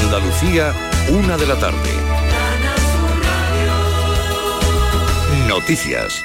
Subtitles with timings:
[0.00, 0.74] Andalucía,
[1.10, 1.90] una de la tarde.
[5.48, 6.22] Noticias.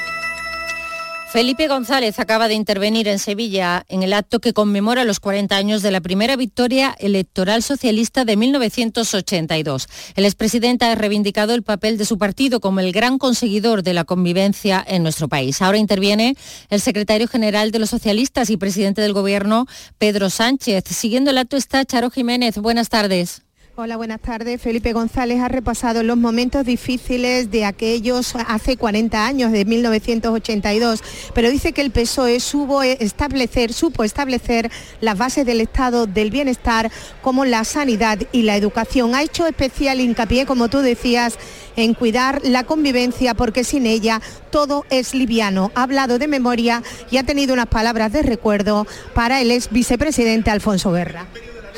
[1.31, 5.81] Felipe González acaba de intervenir en Sevilla en el acto que conmemora los 40 años
[5.81, 9.87] de la primera victoria electoral socialista de 1982.
[10.15, 14.03] El expresidente ha reivindicado el papel de su partido como el gran conseguidor de la
[14.03, 15.61] convivencia en nuestro país.
[15.61, 16.35] Ahora interviene
[16.69, 20.83] el secretario general de los socialistas y presidente del gobierno, Pedro Sánchez.
[20.89, 22.57] Siguiendo el acto está Charo Jiménez.
[22.57, 23.43] Buenas tardes.
[23.77, 24.61] Hola, buenas tardes.
[24.61, 31.01] Felipe González ha repasado los momentos difíciles de aquellos hace 40 años, de 1982,
[31.33, 36.91] pero dice que el PSOE supo establecer, supo establecer las bases del estado del bienestar
[37.21, 39.15] como la sanidad y la educación.
[39.15, 41.39] Ha hecho especial hincapié, como tú decías,
[41.77, 45.71] en cuidar la convivencia porque sin ella todo es liviano.
[45.75, 48.85] Ha hablado de memoria y ha tenido unas palabras de recuerdo
[49.15, 51.27] para el ex vicepresidente Alfonso Guerra.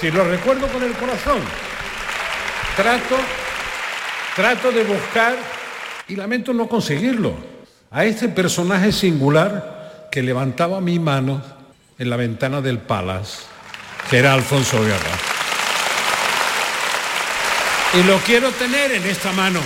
[0.02, 1.38] Si lo recuerdo con el corazón
[2.76, 3.16] trato,
[4.36, 5.36] trato de buscar
[6.08, 7.34] y lamento no conseguirlo
[7.92, 11.42] a este personaje singular que levantaba mi mano
[11.98, 13.44] en la ventana del Palace,
[14.10, 15.18] que era Alfonso Guerra.
[17.94, 19.60] Y lo quiero tener en esta mano.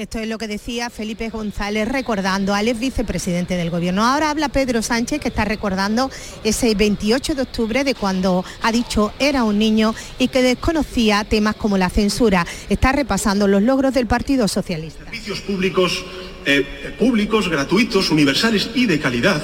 [0.00, 4.02] Esto es lo que decía Felipe González recordando al ex vicepresidente del gobierno.
[4.02, 6.10] Ahora habla Pedro Sánchez que está recordando
[6.42, 11.54] ese 28 de octubre de cuando ha dicho era un niño y que desconocía temas
[11.56, 12.46] como la censura.
[12.70, 15.04] Está repasando los logros del Partido Socialista.
[15.04, 16.02] Servicios públicos,
[16.46, 19.42] eh, públicos, gratuitos, universales y de calidad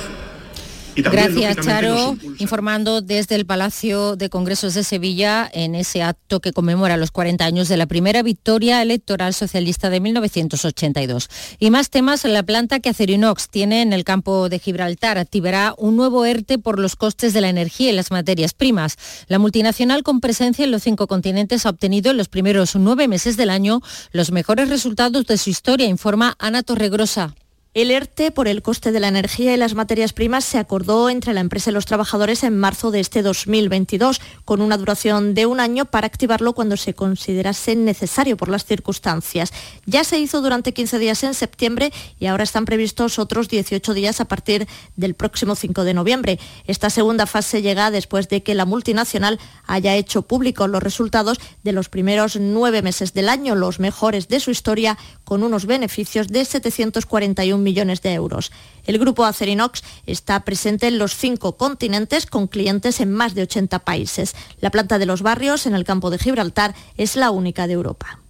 [0.96, 2.16] Gracias, Charo.
[2.38, 7.44] Informando desde el Palacio de Congresos de Sevilla en ese acto que conmemora los 40
[7.44, 11.28] años de la primera victoria electoral socialista de 1982.
[11.58, 15.96] Y más temas, la planta que Acerinox tiene en el campo de Gibraltar activará un
[15.96, 18.96] nuevo ERTE por los costes de la energía y las materias primas.
[19.28, 23.36] La multinacional con presencia en los cinco continentes ha obtenido en los primeros nueve meses
[23.36, 23.80] del año
[24.12, 27.34] los mejores resultados de su historia, informa Ana Torregrosa.
[27.76, 31.34] El ERTE por el coste de la energía y las materias primas se acordó entre
[31.34, 35.60] la empresa y los trabajadores en marzo de este 2022, con una duración de un
[35.60, 39.52] año para activarlo cuando se considerase necesario por las circunstancias.
[39.84, 44.22] Ya se hizo durante 15 días en septiembre y ahora están previstos otros 18 días
[44.22, 44.66] a partir
[44.96, 46.38] del próximo 5 de noviembre.
[46.66, 51.72] Esta segunda fase llega después de que la multinacional haya hecho públicos los resultados de
[51.72, 56.46] los primeros nueve meses del año, los mejores de su historia, con unos beneficios de
[56.46, 58.52] 741 millones de euros.
[58.86, 63.80] El grupo Acerinox está presente en los cinco continentes con clientes en más de 80
[63.80, 64.34] países.
[64.60, 68.20] La planta de los barrios en el campo de Gibraltar es la única de Europa.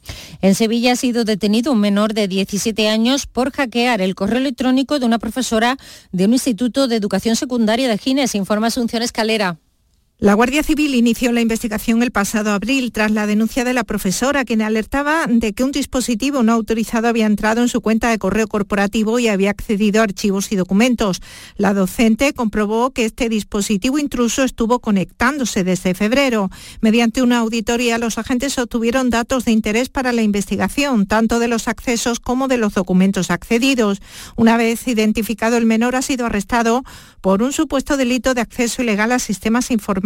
[0.40, 4.98] En Sevilla ha sido detenido un menor de 17 años por hackear el correo electrónico
[4.98, 5.76] de una profesora
[6.12, 9.58] de un instituto de educación secundaria de Gines, informa Asunción Escalera.
[10.18, 14.46] La Guardia Civil inició la investigación el pasado abril tras la denuncia de la profesora,
[14.46, 18.48] quien alertaba de que un dispositivo no autorizado había entrado en su cuenta de correo
[18.48, 21.20] corporativo y había accedido a archivos y documentos.
[21.58, 26.48] La docente comprobó que este dispositivo intruso estuvo conectándose desde febrero.
[26.80, 31.68] Mediante una auditoría, los agentes obtuvieron datos de interés para la investigación, tanto de los
[31.68, 34.00] accesos como de los documentos accedidos.
[34.34, 36.84] Una vez identificado el menor, ha sido arrestado
[37.20, 40.05] por un supuesto delito de acceso ilegal a sistemas informáticos,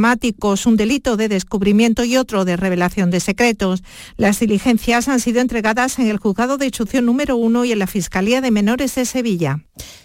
[0.67, 3.83] un delito de descubrimiento y otro de revelación de secretos.
[4.17, 7.87] Las diligencias han sido entregadas en el Juzgado de Instrucción número 1 y en la
[7.87, 9.61] Fiscalía de Menores de Sevilla.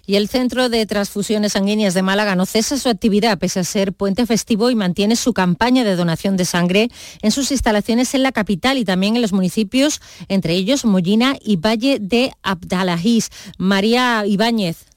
[0.06, 3.94] Y el Centro de Transfusiones Sanguíneas de Málaga no cesa su actividad pese a ser
[3.94, 6.90] puente festivo y mantiene su campaña de donación de sangre
[7.22, 11.56] en sus instalaciones en la capital y también en los municipios, entre ellos Mollina y
[11.56, 13.30] Valle de Abdalajís.
[13.58, 14.95] María Ibáñez.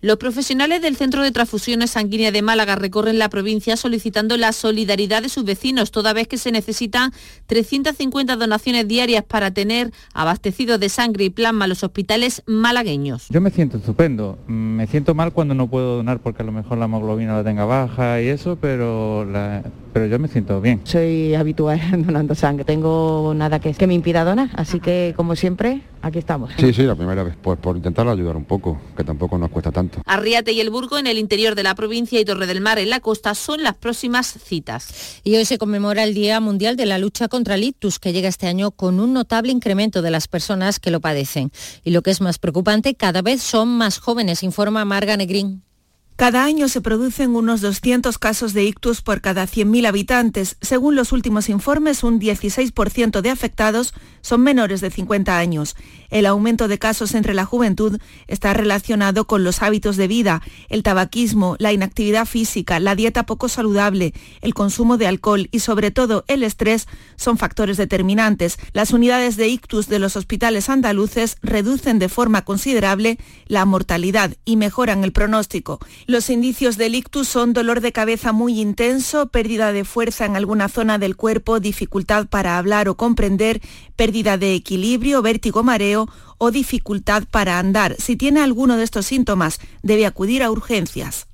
[0.00, 5.22] Los profesionales del Centro de Transfusiones Sanguíneas de Málaga recorren la provincia solicitando la solidaridad
[5.22, 7.12] de sus vecinos, toda vez que se necesitan
[7.46, 13.26] 350 donaciones diarias para tener abastecidos de sangre y plasma los hospitales malagueños.
[13.30, 14.38] Yo me siento estupendo.
[14.46, 17.64] Me siento mal cuando no puedo donar porque a lo mejor la hemoglobina la tenga
[17.64, 19.26] baja y eso, pero,
[19.92, 20.80] pero yo me siento bien.
[20.84, 22.64] Soy habitual donando sangre.
[22.64, 26.50] Tengo nada que, que me impida donar, así que como siempre, aquí estamos.
[26.58, 29.72] Sí, sí, la primera vez, pues por intentar ayudar un poco, que tampoco nos cuesta
[29.72, 30.00] tanto.
[30.06, 32.90] Arriate y El Burgo en el interior de la provincia y Torre del Mar en
[32.90, 35.20] la costa son las próximas citas.
[35.24, 38.28] Y hoy se conmemora el Día Mundial de la Lucha contra el Ictus, que llega
[38.28, 41.50] este año con un notable incremento de las personas que lo padecen.
[41.84, 45.62] Y lo que es más preocupante, cada vez son más jóvenes, informa Marga Negrín.
[46.18, 50.56] Cada año se producen unos 200 casos de ictus por cada 100.000 habitantes.
[50.60, 55.76] Según los últimos informes, un 16% de afectados son menores de 50 años.
[56.10, 60.82] El aumento de casos entre la juventud está relacionado con los hábitos de vida, el
[60.82, 66.24] tabaquismo, la inactividad física, la dieta poco saludable, el consumo de alcohol y sobre todo
[66.28, 68.58] el estrés son factores determinantes.
[68.72, 74.56] Las unidades de ictus de los hospitales andaluces reducen de forma considerable la mortalidad y
[74.56, 75.78] mejoran el pronóstico.
[76.06, 80.68] Los indicios del ictus son dolor de cabeza muy intenso, pérdida de fuerza en alguna
[80.68, 83.60] zona del cuerpo, dificultad para hablar o comprender,
[83.96, 85.97] pérdida de equilibrio, vértigo, mareo
[86.38, 87.96] o dificultad para andar.
[87.98, 91.26] Si tiene alguno de estos síntomas, debe acudir a urgencias.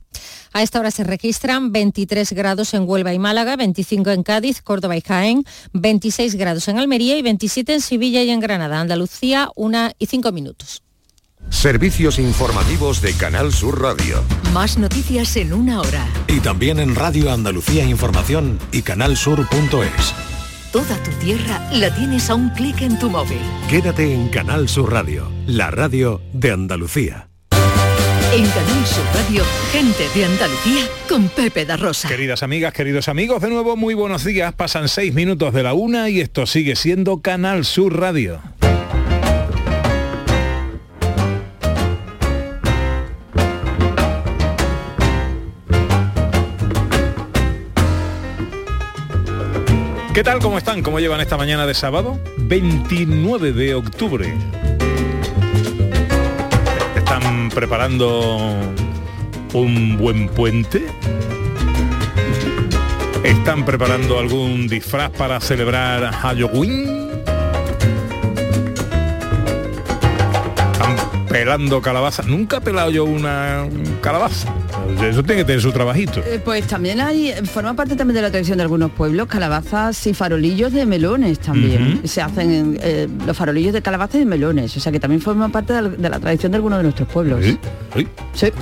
[0.52, 4.96] A esta hora se registran 23 grados en Huelva y Málaga, 25 en Cádiz, Córdoba
[4.96, 8.81] y Jaén, 26 grados en Almería y 27 en Sevilla y en Granada.
[8.81, 10.82] Andalucía, una y cinco minutos.
[11.50, 14.22] Servicios informativos de Canal Sur Radio.
[14.52, 16.06] Más noticias en una hora.
[16.28, 20.23] Y también en Radio Andalucía Información y canalsur.es.
[20.74, 23.38] Toda tu tierra la tienes a un clic en tu móvil.
[23.70, 27.28] Quédate en Canal Sur Radio, la radio de Andalucía.
[28.32, 32.08] En Canal Sur Radio, gente de Andalucía con Pepe da Rosa.
[32.08, 34.52] Queridas amigas, queridos amigos, de nuevo muy buenos días.
[34.52, 38.42] Pasan seis minutos de la una y esto sigue siendo Canal Sur Radio.
[50.14, 50.38] ¿Qué tal?
[50.38, 50.81] ¿Cómo están?
[50.81, 52.20] ¿Cómo llevan esta mañana de sábado?
[52.37, 54.32] 29 de octubre.
[56.94, 58.61] ¿Están preparando
[59.55, 60.87] un buen puente?
[63.25, 67.13] ¿Están preparando algún disfraz para celebrar Halloween?
[71.34, 72.22] Pelando calabaza?
[72.22, 73.66] Nunca he pelado yo una
[74.00, 74.54] calabaza.
[75.02, 76.20] Eso tiene que tener su trabajito.
[76.20, 80.14] Eh, pues también hay, forma parte también de la tradición de algunos pueblos, calabazas y
[80.14, 82.02] farolillos de melones también.
[82.04, 85.48] Se hacen eh, los farolillos de calabazas y de melones, o sea que también forma
[85.48, 87.44] parte de la, de la tradición de algunos de nuestros pueblos.
[87.44, 87.58] ¿Sí?
[87.96, 88.06] ¿Sí?
[88.32, 88.52] Sí.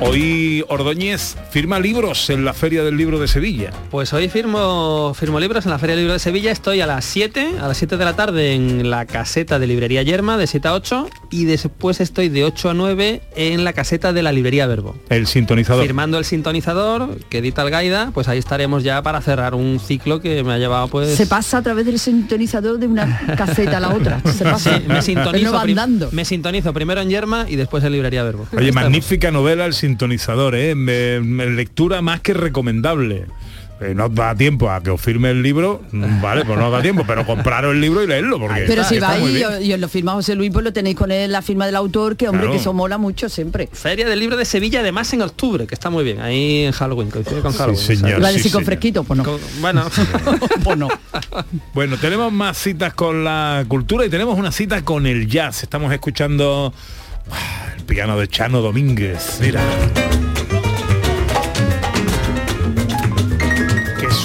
[0.00, 3.72] Hoy Ordóñez firma libros en la Feria del Libro de Sevilla.
[3.90, 6.52] Pues hoy firmo, firmo libros en la Feria del Libro de Sevilla.
[6.52, 10.02] Estoy a las 7, a las 7 de la tarde en la caseta de Librería
[10.04, 14.12] Yerma de 7 a 8 y después estoy de 8 a 9 en la caseta
[14.12, 14.96] de la Librería Verbo.
[15.10, 15.84] El sintonizador.
[15.84, 20.42] Firmando el sintonizador que edita Algaida, pues ahí estaremos ya para cerrar un ciclo que
[20.42, 21.14] me ha llevado pues...
[21.14, 24.20] Se pasa a través del sintonizador de una caseta a la otra.
[24.24, 24.78] Se pasa.
[24.78, 26.08] Sí, me sintonizo, No va prim- andando.
[26.12, 28.46] me sintonizo primero en Yerma y después en Librería Verbo.
[28.56, 30.74] Oye, magnífica novela El sintonizador, ¿eh?
[30.74, 33.26] Me- me- lectura más que recomendable.
[33.80, 36.66] Eh, no os da tiempo a que os firme el libro, mm, vale, pues no
[36.66, 39.24] os da tiempo, pero compraros el libro y leerlo, porque Pero si está vais
[39.62, 41.76] y, y os lo firma José Luis, pues lo tenéis con él, la firma del
[41.76, 42.52] autor, que hombre, Claro.
[42.54, 43.68] que eso mola mucho siempre.
[43.72, 47.08] Feria del Libro de Sevilla, además en octubre, que está muy bien, ahí en Halloween,
[47.10, 47.80] coincide con Sí, Halloween.
[47.80, 48.18] señor, ¿sabes?
[48.18, 48.64] Iba a sí, con señor.
[48.64, 49.24] fresquito, pues no.
[49.24, 49.84] Con- bueno,
[50.64, 50.88] pues no.
[51.72, 55.62] Bueno, tenemos más citas con la cultura y tenemos una cita con el jazz.
[55.62, 56.72] Estamos escuchando
[57.30, 59.38] ah, el piano de Chano Domínguez.
[59.40, 59.60] Mira.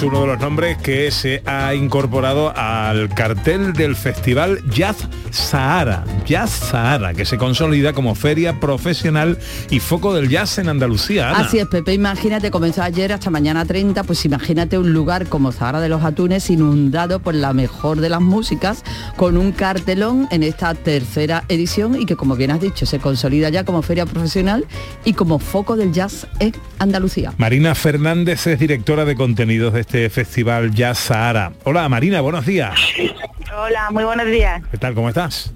[0.04, 6.04] Uno de los nombres que se ha incorporado al cartel del festival Jazz Sahara.
[6.26, 9.38] Jazz Sahara, que se consolida como feria profesional
[9.70, 11.30] y foco del jazz en Andalucía.
[11.30, 11.40] Ana.
[11.40, 15.80] Así es, Pepe, imagínate, comenzó ayer hasta mañana 30, pues imagínate un lugar como Zahara
[15.80, 18.84] de los Atunes inundado por la mejor de las músicas,
[19.16, 23.48] con un cartelón en esta tercera edición y que, como bien has dicho, se consolida
[23.48, 24.66] ya como feria profesional
[25.04, 27.32] y como foco del jazz en Andalucía.
[27.38, 31.52] Marina Fernández es directora de contenidos de este festival Jazz Sahara.
[31.64, 32.74] Hola Marina, buenos días.
[33.56, 34.62] Hola, muy buenos días.
[34.70, 34.94] ¿Qué tal?
[34.94, 35.52] ¿Cómo estás?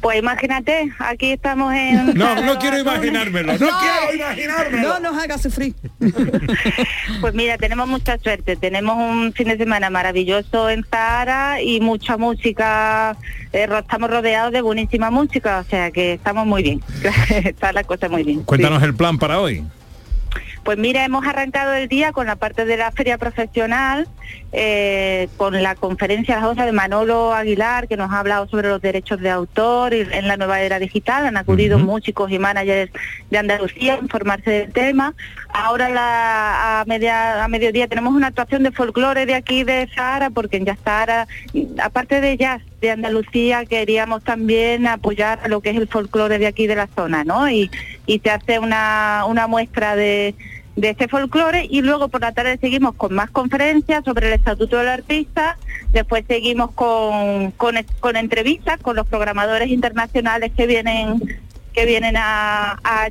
[0.00, 2.14] Pues imagínate, aquí estamos en...
[2.14, 4.88] No, no quiero imaginármelo, no, quiero imaginármelo.
[4.88, 5.74] No nos haga sufrir.
[7.20, 8.56] Pues mira, tenemos mucha suerte.
[8.56, 13.16] Tenemos un fin de semana maravilloso en Zahara y mucha música.
[13.52, 16.82] eh, estamos rodeados de buenísima música, o sea que estamos muy bien.
[17.44, 18.42] Está la cosa muy bien.
[18.42, 19.64] Cuéntanos el plan para hoy.
[20.66, 24.08] Pues mira, hemos arrancado el día con la parte de la feria profesional,
[24.52, 28.68] eh, con la conferencia a las 12 de Manolo Aguilar, que nos ha hablado sobre
[28.70, 31.24] los derechos de autor y en la nueva era digital.
[31.24, 32.90] Han acudido músicos y managers
[33.30, 35.14] de Andalucía a informarse del tema.
[35.54, 40.30] Ahora la- a, media, a mediodía tenemos una actuación de folclore de aquí de Sahara,
[40.30, 41.28] porque en Sahara,
[41.80, 46.48] aparte de jazz de Andalucía, queríamos también apoyar a lo que es el folclore de
[46.48, 47.48] aquí de la zona, ¿no?
[47.48, 47.70] Y,
[48.04, 50.34] y se hace una, una muestra de,
[50.76, 54.76] de ese folclore y luego por la tarde seguimos con más conferencias sobre el estatuto
[54.78, 55.56] del artista,
[55.90, 61.20] después seguimos con, con, con entrevistas con los programadores internacionales que vienen
[61.72, 63.08] que vienen a, a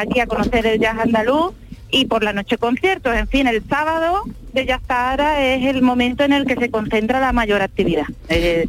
[0.00, 1.52] aquí a conocer el jazz andaluz
[1.90, 3.14] y por la noche conciertos.
[3.14, 4.22] En fin, el sábado
[4.54, 8.06] de Jazz Sahara es el momento en el que se concentra la mayor actividad.
[8.30, 8.66] Eh,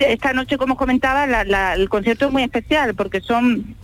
[0.00, 3.76] esta noche, como comentaba, la- la- el concierto es muy especial porque son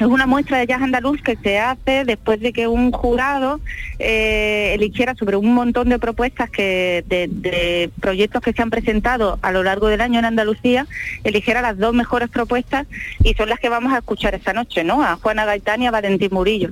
[0.00, 3.60] es una muestra de jazz andaluz que se hace después de que un jurado
[3.98, 9.38] eh, eligiera sobre un montón de propuestas que de, de proyectos que se han presentado
[9.42, 10.86] a lo largo del año en Andalucía,
[11.24, 12.86] eligiera las dos mejores propuestas
[13.22, 15.02] y son las que vamos a escuchar esta noche, ¿no?
[15.02, 16.70] A Juana Gaitán y a Valentín Murillo.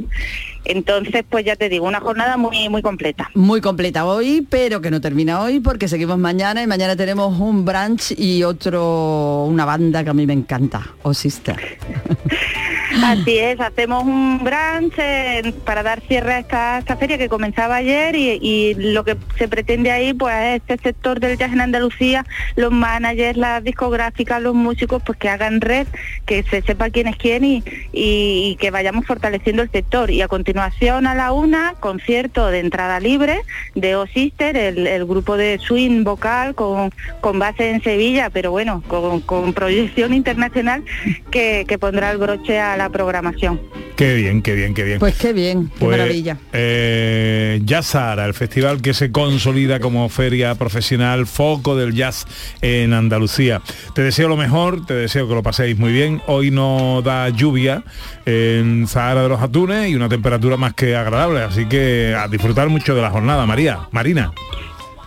[0.65, 3.31] Entonces, pues ya te digo, una jornada muy muy completa.
[3.35, 7.65] Muy completa hoy, pero que no termina hoy porque seguimos mañana y mañana tenemos un
[7.65, 11.57] brunch y otro, una banda que a mí me encanta, O Sister.
[13.05, 16.39] Así es, hacemos un brunch eh, para dar cierre a
[16.79, 21.21] esta, feria que comenzaba ayer y, lo que se pretende ahí pues es este sector
[21.21, 25.87] del jazz en Andalucía, los managers, las discográficas, los músicos, pues que hagan red,
[26.27, 30.11] que se sepa quién es quién y, que vayamos fortaleciendo el sector.
[30.11, 33.41] Y a continuación a la una, concierto de entrada libre
[33.75, 36.91] de O Sister, el, el grupo de swing vocal con,
[37.39, 40.85] base en Sevilla, pero bueno, con, con proyección internacional
[41.31, 43.61] que, que pondrá el broche a la programación.
[43.97, 44.99] Qué bien, qué bien, qué bien.
[44.99, 46.39] Pues qué bien, qué Pues, maravilla.
[46.53, 52.27] eh, Jazz el festival que se consolida como feria profesional, foco del jazz
[52.63, 53.61] en Andalucía.
[53.95, 56.23] Te deseo lo mejor, te deseo que lo paséis muy bien.
[56.27, 57.83] Hoy no da lluvia
[58.27, 62.69] en Sahara de los Atunes y una temperatura más que agradable, así que a disfrutar
[62.69, 63.45] mucho de la jornada.
[63.47, 64.33] María, Marina.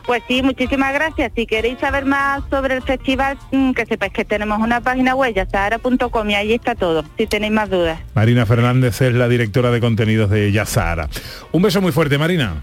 [0.06, 1.32] Pues sí, muchísimas gracias.
[1.36, 5.34] Si queréis saber más sobre el festival, mm, que sepáis que tenemos una página web,
[5.50, 8.00] sahara.com y ahí está todo, si tenéis más dudas.
[8.14, 11.10] Marina Fernández es la directora de contenidos de Jazz Sahara.
[11.52, 12.56] Un beso muy fuerte, Marina.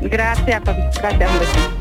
[0.00, 1.30] Gracias, pues, gracias.
[1.30, 1.77] un beso.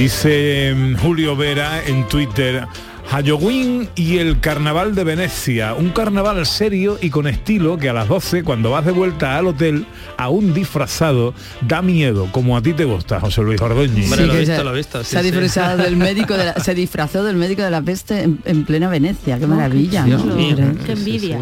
[0.00, 2.66] Dice mm, Julio Vera en Twitter,
[3.08, 8.08] Halloween y el Carnaval de Venecia, un carnaval serio y con estilo que a las
[8.08, 9.84] 12, cuando vas de vuelta al hotel,
[10.22, 14.04] aún disfrazado, da miedo, como a ti te gusta, José Luis Ordóñez.
[14.10, 15.30] Hombre, lo he que visto, se, lo he visto, sí, se ha sí.
[15.30, 18.88] disfrazado del médico de la- se disfrazó del médico de la peste en, en plena
[18.88, 20.36] Venecia, qué maravilla, Dios ¿no?
[20.36, 21.38] Qué envidia.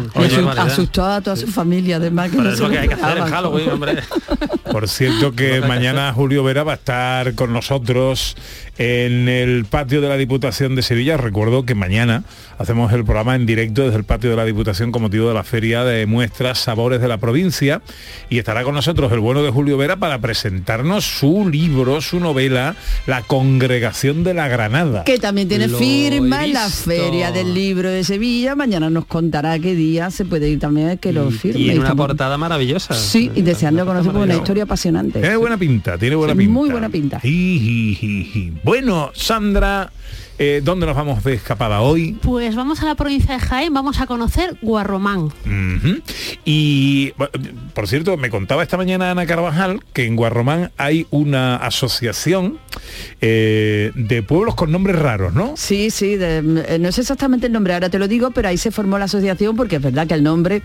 [0.57, 2.93] Asustó a toda su familia, además que Pero no es se lo que hay que
[2.95, 3.31] hacer en esperaban.
[3.33, 3.97] Halloween, hombre.
[4.71, 8.35] Por cierto que mañana Julio Vera va a estar con nosotros
[8.77, 11.17] en el patio de la Diputación de Sevilla.
[11.17, 12.23] Recuerdo que mañana
[12.57, 15.43] hacemos el programa en directo desde el patio de la Diputación con motivo de la
[15.43, 17.81] feria de muestras Sabores de la provincia
[18.29, 22.75] y estará con nosotros el bueno de Julio Vera para presentarnos su libro, su novela,
[23.07, 25.03] La Congregación de la Granada.
[25.03, 26.69] que también tiene Lo firma en la.
[26.69, 28.55] Feria del Libro de Sevilla.
[28.55, 31.59] Mañana nos contará qué día se puede ir también a que lo firme.
[31.61, 32.93] Y en una estamos- portada maravillosa.
[32.93, 35.19] Sí, y deseando conocer una historia apasionante.
[35.19, 36.53] Tiene buena pinta, tiene buena Sí, pinta.
[36.53, 37.19] muy buena pinta.
[37.19, 38.53] Ji, ji.
[38.63, 39.91] Bueno, Sandra,
[40.37, 42.17] eh, ¿dónde nos vamos de escapada hoy?
[42.21, 45.29] Pues vamos a la provincia de Jaén, vamos a conocer Guarromán.
[46.45, 47.11] Y
[47.73, 52.57] por cierto, me contaba esta mañana Ana Carvajal que en Guarromán hay una asociación
[53.21, 55.53] eh, de pueblos con nombres raros, ¿no?
[55.57, 56.37] Sí, sí, de-
[56.67, 59.05] eh, no sé exactamente el nombre, ahora te lo digo, pero ahí se formó la
[59.05, 60.61] asociación porque es verdad que el nombre,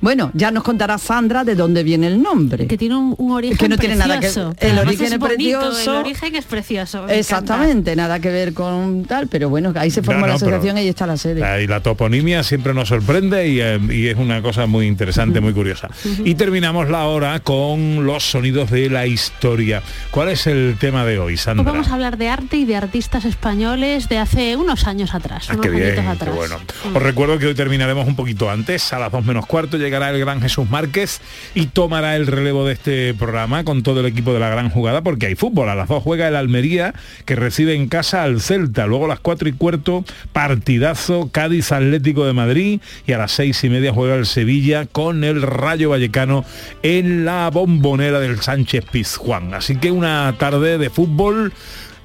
[0.00, 2.66] bueno, ya nos contará Sandra de dónde viene el nombre.
[2.66, 4.54] Que tiene un, un origen que no tiene nada que precioso.
[4.58, 5.90] el Además origen es, bonito, precioso.
[5.92, 7.08] El origen es precioso.
[7.08, 10.76] Exactamente, nada que ver con tal, pero bueno, ahí se formó No, la no, asociación
[10.76, 11.40] y ahí está la sede.
[11.40, 15.40] La, y la toponimia siempre nos sorprende y, eh, y es una cosa muy interesante,
[15.40, 15.88] muy curiosa.
[16.24, 19.80] Y terminamos la hora con los sonidos de la historia.
[20.10, 21.62] ¿Cuál es el tema de hoy, Sandra?
[21.70, 25.52] vamos a hablar de arte y de artistas españoles de hace unos años atrás, Ah,
[25.52, 26.34] unos qué bien, añitos qué atrás.
[26.34, 26.56] bueno.
[26.92, 30.18] Os recuerdo que hoy terminaremos un poquito antes, a las 2 menos cuarto llegará el
[30.18, 31.20] gran Jesús Márquez
[31.54, 35.02] y tomará el relevo de este programa con todo el equipo de la gran jugada
[35.02, 35.68] porque hay fútbol.
[35.68, 36.92] A las 2 juega el Almería
[37.24, 38.86] que recibe en casa al Celta.
[38.86, 43.62] Luego a las 4 y cuarto partidazo Cádiz Atlético de Madrid y a las 6
[43.64, 46.44] y media juega el Sevilla con el Rayo Vallecano
[46.82, 49.54] en la bombonera del Sánchez Pizjuán.
[49.54, 51.52] Así que una tarde de fútbol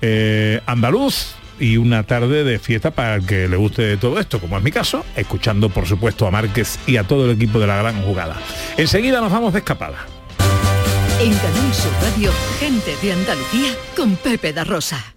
[0.01, 4.57] eh, andaluz y una tarde de fiesta para el que le guste todo esto, como
[4.57, 7.77] es mi caso, escuchando por supuesto a Márquez y a todo el equipo de la
[7.77, 8.37] gran jugada.
[8.77, 10.05] Enseguida nos vamos de escapada.
[11.19, 15.16] En Canal Sur Radio, gente de Andalucía con Pepe da Rosa.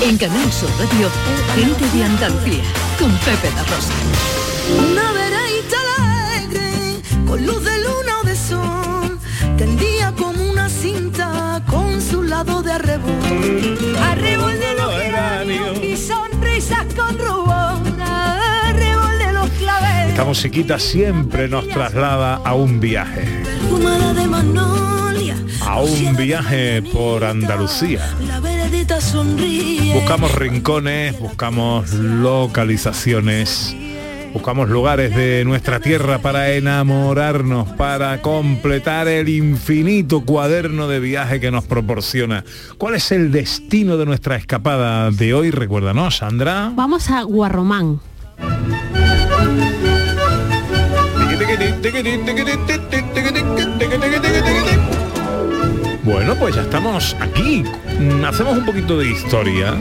[0.00, 1.08] En Canal Sur Radio,
[1.54, 2.62] gente de Andalucía,
[2.98, 3.92] con Pepe da Rosa.
[4.78, 9.18] Una veredita alegre, con luz de luna o de sol,
[9.56, 13.12] tendía como una cinta con su lado de arrebol.
[14.02, 20.10] Arrebol de los geranios y sonrisas con rubor, arrebol de los claveles.
[20.10, 23.22] Esta musiquita siempre nos traslada a un viaje.
[23.44, 28.06] Perfumada de magnolia, A un viaje por Andalucía.
[28.94, 33.74] Buscamos rincones, buscamos localizaciones,
[34.32, 41.50] buscamos lugares de nuestra tierra para enamorarnos, para completar el infinito cuaderno de viaje que
[41.50, 42.44] nos proporciona.
[42.78, 45.50] ¿Cuál es el destino de nuestra escapada de hoy?
[45.50, 46.70] Recuérdanos, Sandra.
[46.72, 47.98] Vamos a Guarromán.
[56.04, 57.64] Bueno, pues ya estamos aquí.
[58.26, 59.74] Hacemos un poquito de historia.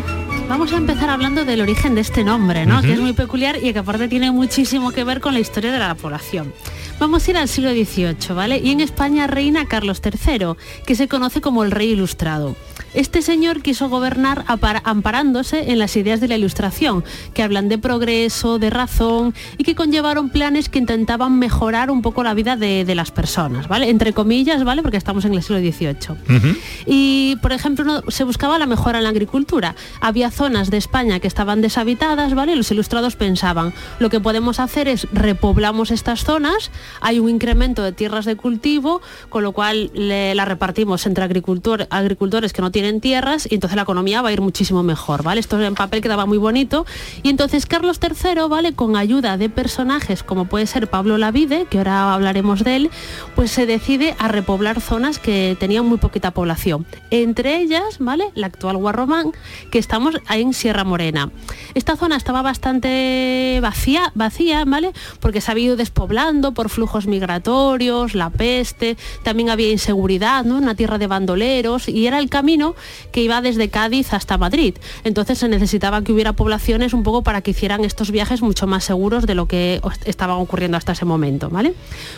[0.49, 2.81] Vamos a empezar hablando del origen de este nombre, ¿no?
[2.81, 5.79] Que es muy peculiar y que aparte tiene muchísimo que ver con la historia de
[5.79, 6.53] la población.
[6.99, 8.59] Vamos a ir al siglo XVIII, ¿vale?
[8.63, 10.49] Y en España reina Carlos III,
[10.85, 12.55] que se conoce como el Rey Ilustrado.
[12.93, 14.45] Este señor quiso gobernar
[14.83, 19.73] amparándose en las ideas de la Ilustración, que hablan de progreso, de razón y que
[19.73, 23.89] conllevaron planes que intentaban mejorar un poco la vida de, de las personas, ¿vale?
[23.89, 24.83] Entre comillas, ¿vale?
[24.83, 26.55] Porque estamos en el siglo XVIII.
[26.85, 29.75] Y, por ejemplo, uno- se buscaba la mejora en la agricultura.
[29.99, 32.55] Había zonas de España que estaban deshabitadas, ¿vale?
[32.55, 36.71] Los ilustrados pensaban, lo que podemos hacer es repoblamos estas zonas,
[37.01, 41.87] hay un incremento de tierras de cultivo, con lo cual le- la repartimos entre agricultor-
[41.89, 45.39] agricultores que no tienen tierras y entonces la economía va a ir muchísimo mejor, ¿vale?
[45.39, 46.85] Esto en papel quedaba muy bonito.
[47.21, 48.73] Y entonces Carlos III, ¿vale?
[48.73, 52.89] Con ayuda de personajes como puede ser Pablo Lavide, que ahora hablaremos de él,
[53.35, 56.85] pues se decide a repoblar zonas que tenían muy poquita población.
[57.11, 58.25] Entre ellas, ¿vale?
[58.35, 59.31] La actual Guarromán,
[59.71, 61.29] que estamos en Sierra Morena.
[61.73, 64.91] Esta zona estaba bastante vacía, vacía, ¿vale?
[65.19, 70.57] Porque se había ido despoblando por flujos migratorios, la peste, también había inseguridad, ¿no?
[70.57, 72.75] Una tierra de bandoleros y era el camino
[73.11, 74.75] que iba desde Cádiz hasta Madrid.
[75.03, 78.83] Entonces se necesitaba que hubiera poblaciones un poco para que hicieran estos viajes mucho más
[78.83, 81.73] seguros de lo que estaban ocurriendo hasta ese momento, ¿vale?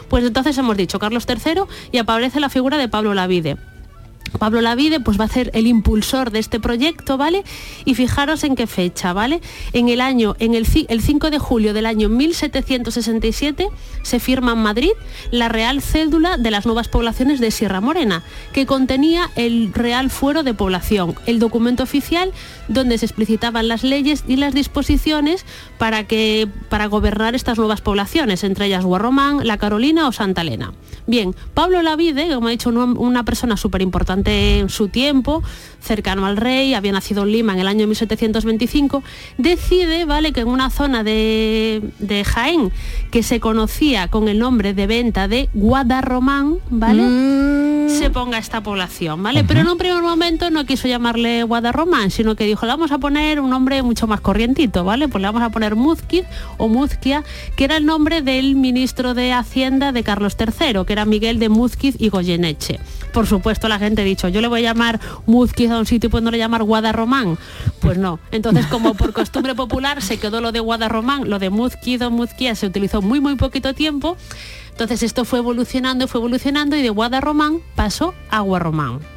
[0.10, 3.58] Pues entonces hemos dicho Carlos III y aparece la figura de Pablo Lavide.
[4.40, 7.44] Pablo Lavide pues va a ser el impulsor de este proyecto, ¿vale?
[7.86, 9.40] Y fijaros en qué fecha, ¿vale?
[9.74, 13.70] En el año, en el, el 5 de julio del año 1767
[14.04, 14.92] se firma en Madrid
[15.32, 20.44] la Real Cédula de las nuevas poblaciones de Sierra Morena, que contenía el Real Fuero
[20.44, 22.32] de Población, el documento oficial
[22.68, 25.46] donde se explicitaban las leyes y las disposiciones
[25.78, 30.74] para que para gobernar estas nuevas poblaciones, entre ellas Guarromán, La Carolina o Santa Elena.
[31.08, 35.44] Bien, Pablo Lavide, como ha dicho, un- una persona súper importante en su tiempo,
[35.82, 39.04] cercano al rey, había nacido en Lima en el año 1725,
[39.38, 42.72] decide, ¿vale?, que en una zona de, de Jaén
[43.12, 47.75] que se conocía con el nombre de venta de Guadarromán, ¿vale?
[47.96, 49.44] Se ponga esta población, ¿vale?
[49.44, 52.98] Pero en un primer momento no quiso llamarle Guadarromán, sino que dijo, le vamos a
[52.98, 55.08] poner un nombre mucho más corrientito, ¿vale?
[55.08, 56.26] Pues le vamos a poner Muzquiz
[56.58, 57.24] o Muzquia,
[57.56, 61.50] que era el nombre del ministro de Hacienda de Carlos III, que era Miguel de
[61.50, 62.80] Muzquiz y Goyeneche.
[63.14, 66.08] Por supuesto, la gente ha dicho, yo le voy a llamar Muzquiz a un sitio
[66.08, 67.38] y pues no le llamar Guadarromán.
[67.80, 68.20] Pues no.
[68.32, 72.56] Entonces, como por costumbre popular se quedó lo de Guadarromán, lo de Muzquiz o Muzquia
[72.56, 74.18] se utilizó muy muy poquito tiempo.
[74.76, 79.15] Entonces esto fue evolucionando, fue evolucionando y de Guadarromán pasó a Guarromán.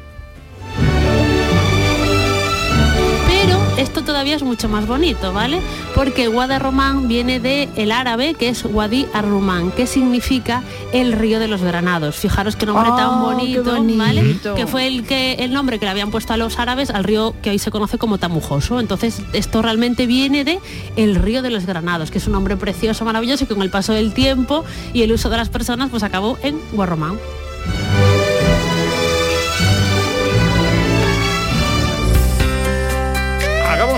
[3.79, 5.61] Esto todavía es mucho más bonito, ¿vale?
[5.95, 10.63] Porque Guadarromán viene de el árabe que es Wadi Arrumán, que significa
[10.93, 12.15] el río de los granados.
[12.15, 13.97] Fijaros qué nombre Oh, tan bonito, bonito.
[13.97, 14.37] ¿vale?
[14.55, 17.35] Que fue el que el nombre que le habían puesto a los árabes al río
[17.41, 18.79] que hoy se conoce como Tamujoso.
[18.79, 20.59] Entonces, esto realmente viene de
[20.95, 23.93] el río de los granados, que es un nombre precioso, maravilloso y con el paso
[23.93, 27.17] del tiempo y el uso de las personas pues acabó en Guarromán.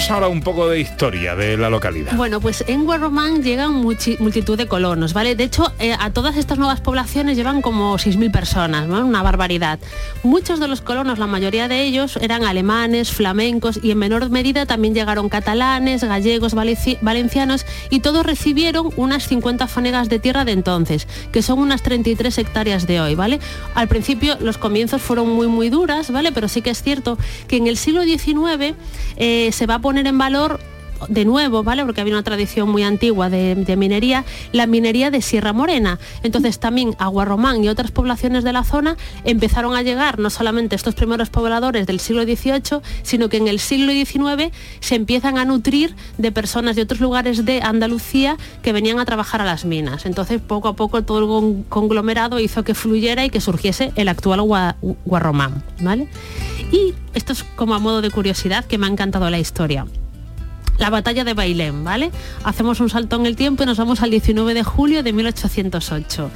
[0.10, 2.16] Ahora un poco de historia de la localidad.
[2.16, 5.36] Bueno, pues en Guarromán llegan multitud de colonos, ¿vale?
[5.36, 9.06] De hecho, eh, a todas estas nuevas poblaciones llevan como 6.000 personas, ¿no?
[9.06, 9.80] Una barbaridad.
[10.24, 14.66] Muchos de los colonos, la mayoría de ellos, eran alemanes, flamencos y en menor medida
[14.66, 21.08] también llegaron catalanes, gallegos, valencianos y todos recibieron unas 50 fanegas de tierra de entonces,
[21.32, 23.40] que son unas 33 hectáreas de hoy, ¿vale?
[23.76, 26.32] Al principio los comienzos fueron muy muy duras, ¿vale?
[26.32, 28.76] Pero sí que es cierto que en el siglo XIX
[29.18, 30.71] eh, se va a poner en valor
[31.10, 31.84] de nuevo, ¿vale?
[31.86, 36.00] Porque había una tradición muy antigua de, minería, la minería de Sierra Morena.
[36.24, 40.96] Entonces también Aguarromán y otras poblaciones de la zona empezaron a llegar no solamente estos
[40.96, 45.96] primeros pobladores del siglo XVIII, sino que en el siglo XIX se empiezan a nutrir
[46.18, 50.06] de personas de otros lugares de Andalucía que venían a trabajar a las minas.
[50.06, 54.08] Entonces poco a poco todo el con- conglomerado hizo que fluyera y que surgiese el
[54.10, 56.08] actual Gua- Guarromán, ¿vale?
[56.72, 59.86] Y esto es como a modo de curiosidad que me ha encantado la historia
[60.78, 62.12] la batalla de Bailén, ¿vale?
[62.44, 66.32] Hacemos un salto en el tiempo y nos vamos al 19 de julio de 1808.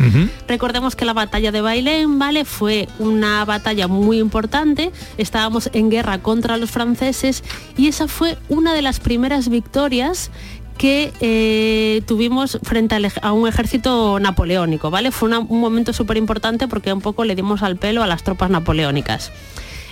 [0.48, 2.45] Recordemos que la batalla de Bailén, ¿vale?
[2.45, 7.43] Fue una batalla muy importante, estábamos en guerra contra los franceses
[7.76, 10.30] y esa fue una de las primeras victorias
[10.78, 15.12] que eh, tuvimos frente a un ejército napoleónico, ¿vale?
[15.12, 18.24] Fue una- un momento súper importante porque un poco le dimos al pelo a las
[18.24, 19.32] tropas napoleónicas.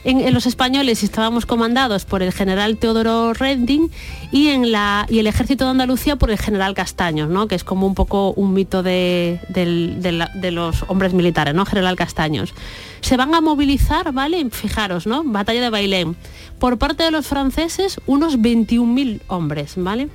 [0.06, 3.90] En, en los españoles estábamos comandados por el general Teodoro Reding
[4.32, 7.48] y, en la, y el ejército de Andalucía por el general Castaños, ¿no?
[7.48, 11.54] que es como un poco un mito de, del- de la- de los hombres militares,
[11.56, 11.66] ¿no?
[11.66, 12.54] general Castaños.
[13.00, 14.50] Se van a movilizar, ¿vale?
[14.50, 15.24] Fijaros, ¿no?
[15.26, 16.16] Batalla de Bailén.
[16.60, 20.08] Por parte de los franceses, unos 21.000 hombres, ¿vale?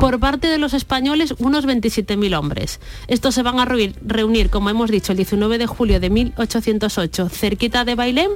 [0.00, 2.80] Por parte de los españoles, unos 27.000 hombres.
[3.08, 7.28] Estos se van a reunir, reunir, como hemos dicho, el 19 de julio de 1808,
[7.28, 8.30] cerquita de Bailén,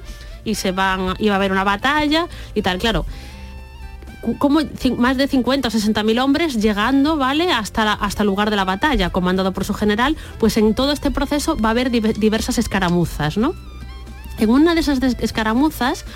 [0.44, 3.04] y se van, iba a haber una batalla y tal, claro.
[4.38, 4.60] Como
[4.96, 7.52] más de 50 o 60 mil hombres llegando, ¿vale?
[7.52, 11.10] Hasta, hasta el lugar de la batalla, comandado por su general, pues en todo este
[11.10, 13.54] proceso va a haber diver- diversas escaramuzas, ¿no?
[14.38, 16.06] En una de esas escaramuzas,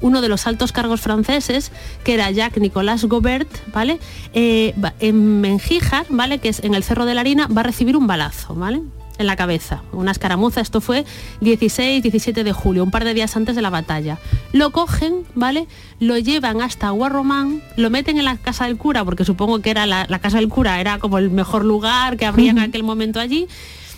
[0.00, 1.70] uno de los altos cargos franceses,
[2.04, 3.98] que era Jacques Nicolas Gobert, ¿vale?
[4.32, 6.38] Eh, en Mengíjar, ¿vale?
[6.38, 8.80] Que es en el Cerro de la Harina, va a recibir un balazo, ¿vale?
[9.18, 11.04] En la cabeza, una escaramuza, esto fue
[11.40, 14.18] 16-17 de julio, un par de días antes de la batalla.
[14.52, 15.66] Lo cogen, ¿vale?
[15.98, 19.86] Lo llevan hasta Guarromán, lo meten en la casa del cura, porque supongo que era
[19.86, 23.18] la, la casa del cura, era como el mejor lugar que habría en aquel momento
[23.18, 23.48] allí.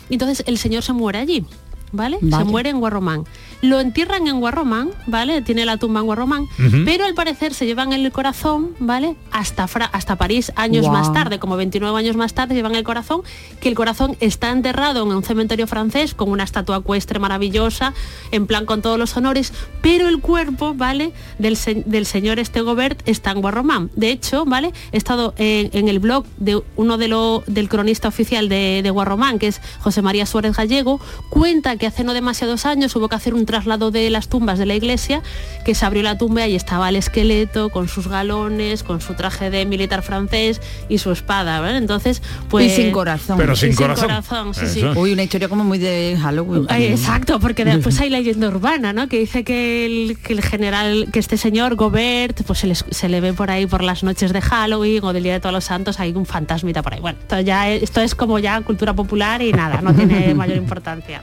[0.08, 1.44] Entonces el señor se muere allí.
[1.92, 2.18] ¿Vale?
[2.20, 2.44] Vale.
[2.44, 3.24] Se muere en Guarromán.
[3.62, 5.42] Lo entierran en Guarromán, ¿vale?
[5.42, 6.46] Tiene la tumba en Guarromán,
[6.84, 9.16] pero al parecer se llevan el corazón, ¿vale?
[9.32, 13.22] Hasta, Fra- hasta París años más tarde, como 29 años más tarde, llevan el corazón,
[13.60, 17.92] que el corazón está enterrado en un cementerio francés con una estatua ecuestre maravillosa,
[18.30, 21.12] en plan con todos los honores, pero el cuerpo, ¿vale?
[21.38, 23.90] Del, se- del señor este Gobert está en Guarromán.
[23.94, 24.72] De hecho, ¿vale?
[24.92, 28.90] He estado en, en el blog de uno de lo, del cronista oficial de, de
[28.90, 30.98] Guarromán, que es José María Suárez Gallego,
[31.28, 34.66] cuenta que hace no demasiados años hubo que hacer un traslado de las tumbas de
[34.66, 35.22] la iglesia,
[35.64, 39.14] que se abrió la tumba y ahí estaba el esqueleto con sus galones, con su
[39.14, 41.78] traje de militar francés y su espada, ¿vale?
[41.78, 42.66] Entonces, pues...
[42.66, 43.38] y sin corazón.
[43.38, 44.54] Pero sin corazón.
[44.54, 44.84] sí, sí.
[44.94, 46.66] Uy, una historia como muy de Halloween.
[46.70, 49.08] Exacto, porque después hay leyenda urbana, ¿no?
[49.08, 53.08] Que dice que el, que el general, que este señor Gobert, pues se le, se
[53.08, 55.64] le ve por ahí por las noches de Halloween o del Día de Todos los
[55.64, 57.00] Santos, hay un fantasmita por ahí.
[57.00, 60.56] Bueno, esto ya es- esto es como ya cultura popular y nada, no tiene mayor
[60.58, 61.22] importancia.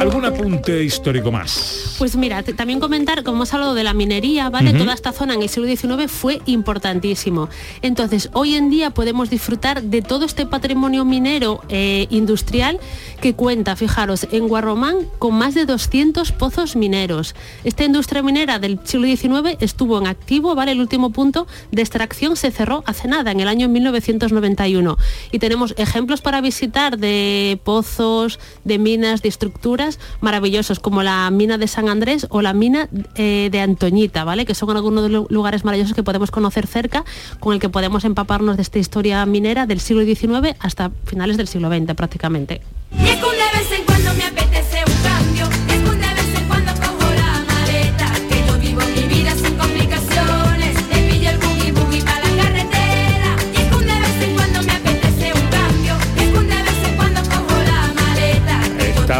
[0.00, 1.89] ¿Algún apunte histórico más?
[2.00, 4.72] Pues mira, también comentar, como hemos hablado de la minería, ¿vale?
[4.72, 7.50] Toda esta zona en el siglo XIX fue importantísimo.
[7.82, 12.80] Entonces, hoy en día podemos disfrutar de todo este patrimonio minero eh, industrial
[13.20, 17.34] que cuenta, fijaros, en Guarromán con más de 200 pozos mineros.
[17.64, 20.72] Esta industria minera del siglo XIX estuvo en activo, ¿vale?
[20.72, 24.96] El último punto de extracción se cerró hace nada, en el año 1991.
[25.32, 31.58] Y tenemos ejemplos para visitar de pozos, de minas, de estructuras maravillosos, como la mina
[31.58, 34.46] de San Andrés o la mina eh, de Antoñita, ¿vale?
[34.46, 37.04] Que son algunos de los lugares maravillosos que podemos conocer cerca,
[37.38, 41.48] con el que podemos empaparnos de esta historia minera del siglo XIX hasta finales del
[41.48, 42.60] siglo XX prácticamente.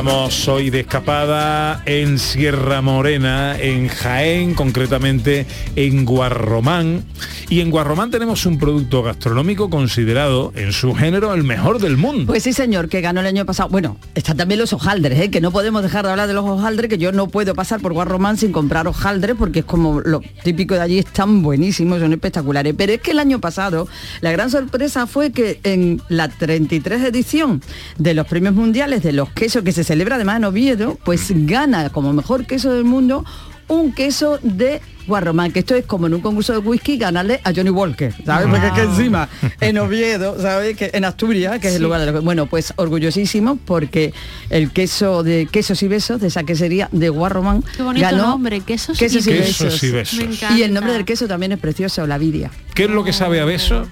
[0.01, 5.45] Estamos hoy de escapada en Sierra Morena, en Jaén, concretamente
[5.77, 7.05] en Guarromán.
[7.51, 12.27] Y en Guarromán tenemos un producto gastronómico considerado en su género el mejor del mundo.
[12.27, 13.69] Pues sí, señor, que ganó el año pasado.
[13.71, 15.33] Bueno, están también los hojaldres, ¿eh?
[15.33, 17.93] que no podemos dejar de hablar de los hojaldres, que yo no puedo pasar por
[17.93, 22.73] Guarromán sin comprar hojaldres, porque es como lo típico de allí, están buenísimos, son espectaculares.
[22.79, 23.89] Pero es que el año pasado,
[24.21, 27.63] la gran sorpresa fue que en la 33 edición
[27.99, 31.91] de los premios mundiales de los quesos, que se celebra además en Oviedo, pues gana
[31.91, 33.25] como mejor queso del mundo
[33.71, 37.53] un queso de Guarromán, que esto es como en un concurso de whisky ganarle a
[37.55, 38.49] Johnny Walker, ¿sabes?
[38.49, 39.29] Porque es que encima
[39.61, 40.77] en Oviedo, ¿sabes?
[40.77, 44.13] Que en Asturias, que es el lugar de lo Bueno, pues orgullosísimo porque
[44.51, 48.61] el queso de quesos y besos de esa quesería de Guarromán Qué bonito ganó nombre,
[48.61, 49.57] quesos, quesos y y besos.
[49.59, 50.51] Quesos y besos.
[50.51, 52.51] Me Y el nombre del queso también es precioso, la vidia.
[52.75, 53.87] ¿Qué es lo que sabe a beso?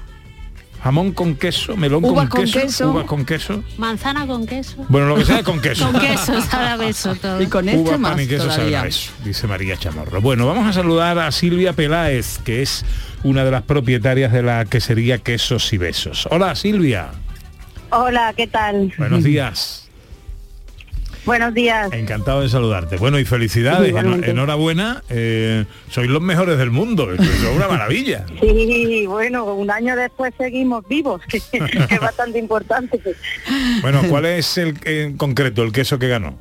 [0.89, 2.91] Jamón con queso, melón Uvas con, con queso, queso.
[2.91, 3.63] uvas con queso.
[3.77, 4.87] Manzana con queso.
[4.89, 5.93] Bueno, lo que sea con queso.
[5.93, 7.43] Con queso, sabe a beso todo.
[7.43, 8.83] Y con este Uva, más pan y queso sabe todavía.
[8.83, 10.23] a eso, dice María Chamorro.
[10.23, 12.87] Bueno, vamos a saludar a Silvia Peláez, que es
[13.23, 16.27] una de las propietarias de la quesería Quesos y Besos.
[16.31, 17.09] Hola Silvia,
[17.91, 18.91] Hola, ¿qué tal?
[18.97, 19.88] buenos días.
[21.29, 21.93] Buenos días.
[21.93, 22.97] Encantado de saludarte.
[22.97, 24.31] Bueno, y felicidades, Igualmente.
[24.31, 25.03] enhorabuena.
[25.11, 28.25] eh, sois los mejores del mundo, eso es una maravilla.
[28.41, 32.99] Sí, bueno, un año después seguimos vivos, que es bastante importante.
[33.83, 36.35] Bueno, ¿cuál es el en concreto el queso que ganó?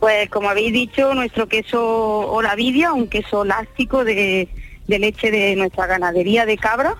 [0.00, 4.48] Pues como habéis dicho, nuestro queso Olavidia, un queso láctico de,
[4.88, 6.94] de leche de nuestra ganadería de cabra,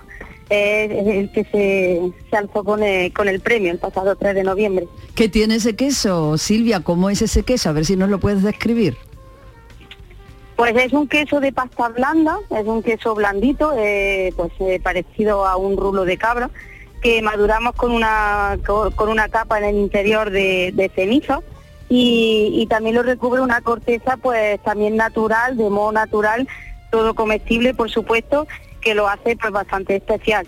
[0.49, 4.43] es el que se, se alzó con el, con el premio el pasado 3 de
[4.43, 4.87] noviembre.
[5.15, 6.81] ¿Qué tiene ese queso, Silvia?
[6.81, 7.69] ¿Cómo es ese queso?
[7.69, 8.97] A ver si nos lo puedes describir.
[10.55, 15.45] Pues es un queso de pasta blanda, es un queso blandito, eh, pues eh, parecido
[15.45, 16.49] a un rulo de cabra,
[17.01, 21.41] que maduramos con una, co- con una capa en el interior de, de ceniza
[21.89, 26.47] y, y también lo recubre una corteza pues también natural, de modo natural,
[26.89, 28.47] todo comestible por supuesto,
[28.85, 30.47] que lo hace pues bastante especial.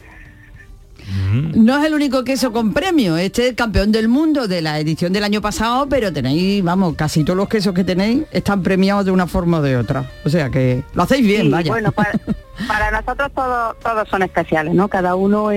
[1.32, 4.80] No es el único queso con premio, este es el campeón del mundo de la
[4.80, 9.06] edición del año pasado, pero tenéis, vamos, casi todos los quesos que tenéis están premiados
[9.06, 10.06] de una forma o de otra.
[10.26, 11.72] O sea que lo hacéis bien, Sí, vaya.
[11.72, 12.12] Bueno, para,
[12.68, 14.88] para nosotros todos todos son especiales, ¿no?
[14.88, 15.50] Cada uno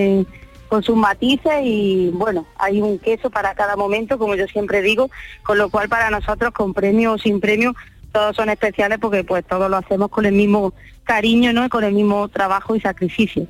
[0.68, 5.10] con sus matices y bueno, hay un queso para cada momento, como yo siempre digo,
[5.42, 7.74] con lo cual para nosotros con premio o sin premio
[8.12, 11.64] todos son especiales porque pues todos lo hacemos con el mismo cariño, ¿no?
[11.64, 13.46] Y con el mismo trabajo y sacrificio.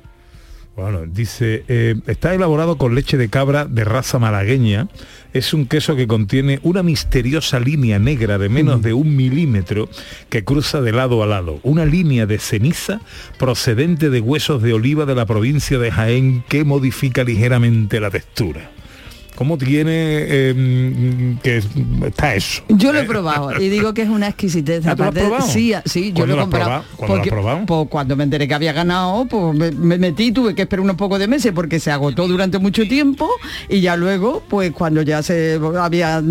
[0.75, 4.87] Bueno, dice, eh, está elaborado con leche de cabra de raza malagueña.
[5.33, 9.89] Es un queso que contiene una misteriosa línea negra de menos de un milímetro
[10.29, 11.59] que cruza de lado a lado.
[11.63, 13.01] Una línea de ceniza
[13.37, 18.71] procedente de huesos de oliva de la provincia de Jaén que modifica ligeramente la textura.
[19.35, 21.63] ¿Cómo tiene eh, que
[22.05, 22.63] está eso?
[22.69, 24.85] Yo lo he Eh, probado y digo que es una exquisitez.
[24.87, 25.51] ¿Ah, tú lo has?
[25.51, 26.65] Sí, sí, yo ¿Cuándo lo he lo has comprado.
[26.65, 26.83] probado?
[26.97, 27.65] ¿Cuándo lo has porque- probado?
[27.65, 30.95] pues, cuando me enteré que había ganado, pues me, me metí, tuve que esperar unos
[30.95, 33.29] pocos de meses porque se agotó durante mucho tiempo
[33.67, 36.21] y ya luego, pues cuando ya se había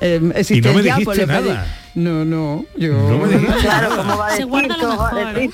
[0.00, 1.76] eh, existencia, pues dijiste le pedí- nada.
[1.92, 2.92] No, no, yo.
[2.92, 3.96] No me dijiste Claro.
[3.96, 4.46] ¿cómo va a Se decir?
[4.46, 5.50] guarda lo ¿Cómo va a mejor, decir?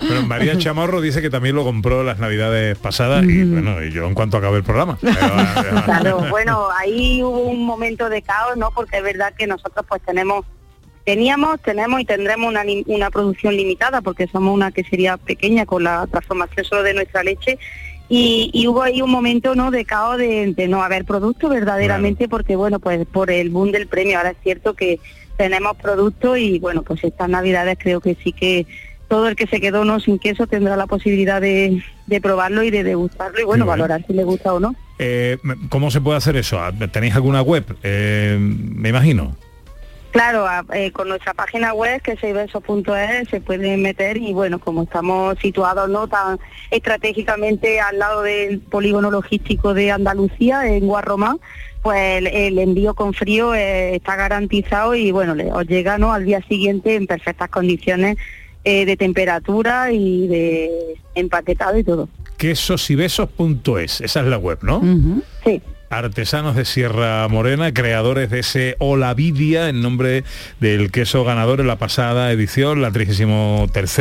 [0.00, 4.04] Pero María Chamorro dice que también lo compró las navidades pasadas y bueno, y yo
[4.06, 4.93] en cuanto acabe el programa.
[5.84, 8.70] Claro, bueno, ahí hubo un momento de caos, ¿no?
[8.70, 10.44] Porque es verdad que nosotros pues tenemos,
[11.04, 16.06] teníamos, tenemos y tendremos una, una producción limitada porque somos una quesería pequeña con la
[16.06, 17.58] transformación solo de nuestra leche
[18.08, 19.70] y, y hubo ahí un momento, ¿no?
[19.70, 23.86] De caos de, de no haber producto verdaderamente porque, bueno, pues por el boom del
[23.86, 25.00] premio ahora es cierto que
[25.36, 28.66] tenemos producto y, bueno, pues estas navidades creo que sí que
[29.14, 32.70] todo el que se quedó no sin queso tendrá la posibilidad de, de probarlo y
[32.72, 34.74] de degustarlo y bueno, valorar si le gusta o no.
[34.98, 36.58] Eh, ¿Cómo se puede hacer eso?
[36.90, 37.64] ¿Tenéis alguna web?
[37.84, 39.36] Eh, me imagino.
[40.10, 44.82] Claro, a- eh, con nuestra página web que es se puede meter y bueno, como
[44.82, 46.40] estamos situados no tan
[46.72, 51.38] estratégicamente al lado del polígono logístico de Andalucía, en Guarromán,
[51.82, 56.12] pues el, el envío con frío eh, está garantizado y bueno, le, os llega ¿no?
[56.12, 58.16] al día siguiente en perfectas condiciones
[58.64, 60.70] eh, de temperatura y de
[61.14, 62.08] empaquetado y todo.
[62.38, 64.82] Quesosibesos.es, esa es la web, ¿no?
[65.44, 65.62] Sí.
[65.90, 70.24] Artesanos de Sierra Morena, creadores de ese Olavidia en nombre
[70.58, 74.00] del queso ganador en la pasada edición, la 33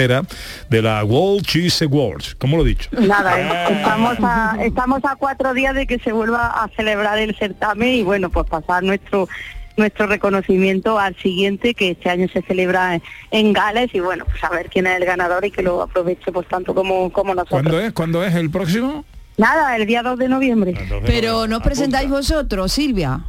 [0.70, 2.36] de la World Cheese Awards.
[2.36, 2.90] ¿Cómo lo he dicho?
[2.94, 7.36] Nada, eh, estamos a, estamos a cuatro días de que se vuelva a celebrar el
[7.36, 9.28] certamen y bueno, pues pasar nuestro
[9.78, 14.50] nuestro reconocimiento al siguiente que este año se celebra en, Gales y bueno, pues a
[14.50, 17.62] ver quién es el ganador y que lo aproveche pues tanto como, como nosotros.
[17.62, 17.94] ¿Cuándo es?
[17.94, 19.06] ¿Cuándo es el próximo?
[19.38, 20.74] Nada, el día 2 de noviembre.
[21.06, 23.22] Pero no os presentáis vosotros, Silvia.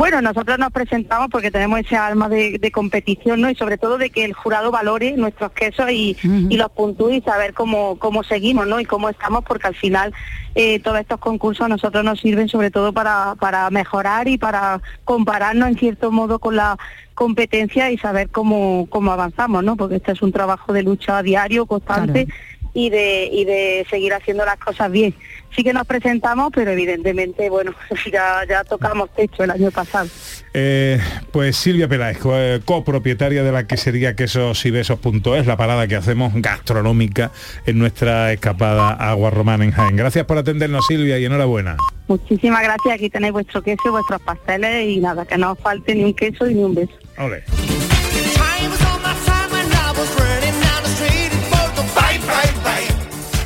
[0.00, 3.50] Bueno, nosotros nos presentamos porque tenemos ese alma de, de competición, ¿no?
[3.50, 7.20] Y sobre todo de que el jurado valore nuestros quesos y, y los puntúe y
[7.20, 8.80] saber cómo, cómo seguimos, ¿no?
[8.80, 10.14] Y cómo estamos, porque al final
[10.54, 14.80] eh, todos estos concursos a nosotros nos sirven sobre todo para, para mejorar y para
[15.04, 16.78] compararnos en cierto modo con la
[17.12, 19.76] competencia y saber cómo, cómo avanzamos, ¿no?
[19.76, 22.26] Porque este es un trabajo de lucha diario, constante
[22.72, 25.14] y de, y de seguir haciendo las cosas bien.
[25.54, 27.74] Sí que nos presentamos, pero evidentemente, bueno,
[28.12, 30.08] ya, ya tocamos techo el año pasado.
[30.54, 31.00] Eh,
[31.32, 37.32] pues Silvia Peláez, eh, copropietaria de la quesería quesosibesos.es, la parada que hacemos gastronómica
[37.66, 39.96] en nuestra escapada Agua Romana en Jaén.
[39.96, 41.76] Gracias por atendernos Silvia y enhorabuena.
[42.08, 45.94] Muchísimas gracias, aquí tenéis vuestro queso, y vuestros pasteles y nada, que no os falte
[45.94, 46.92] ni un queso ni un beso.
[47.18, 47.44] Ole.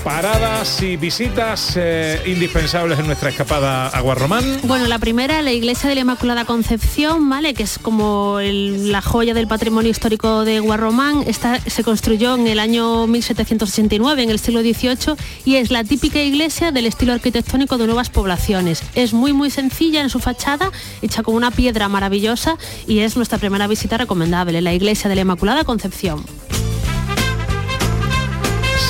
[0.04, 4.44] Paradas y visitas eh, indispensables en nuestra escapada a Agua Román.
[4.64, 7.54] Bueno, la primera, la iglesia de la Inmaculada Concepción, ¿vale?
[7.54, 11.24] Que es como la joya del patrimonio histórico de Guarromán.
[11.26, 16.20] Esta se construyó en el año 1789, en el siglo XVIII, y es la típica
[16.20, 18.82] iglesia del estilo arquitectónico de nuevas poblaciones.
[18.94, 23.38] Es muy, muy sencilla en su fachada, hecha con una piedra maravillosa, y es nuestra
[23.38, 26.24] primera visita recomendable, la iglesia de la Inmaculada Concepción.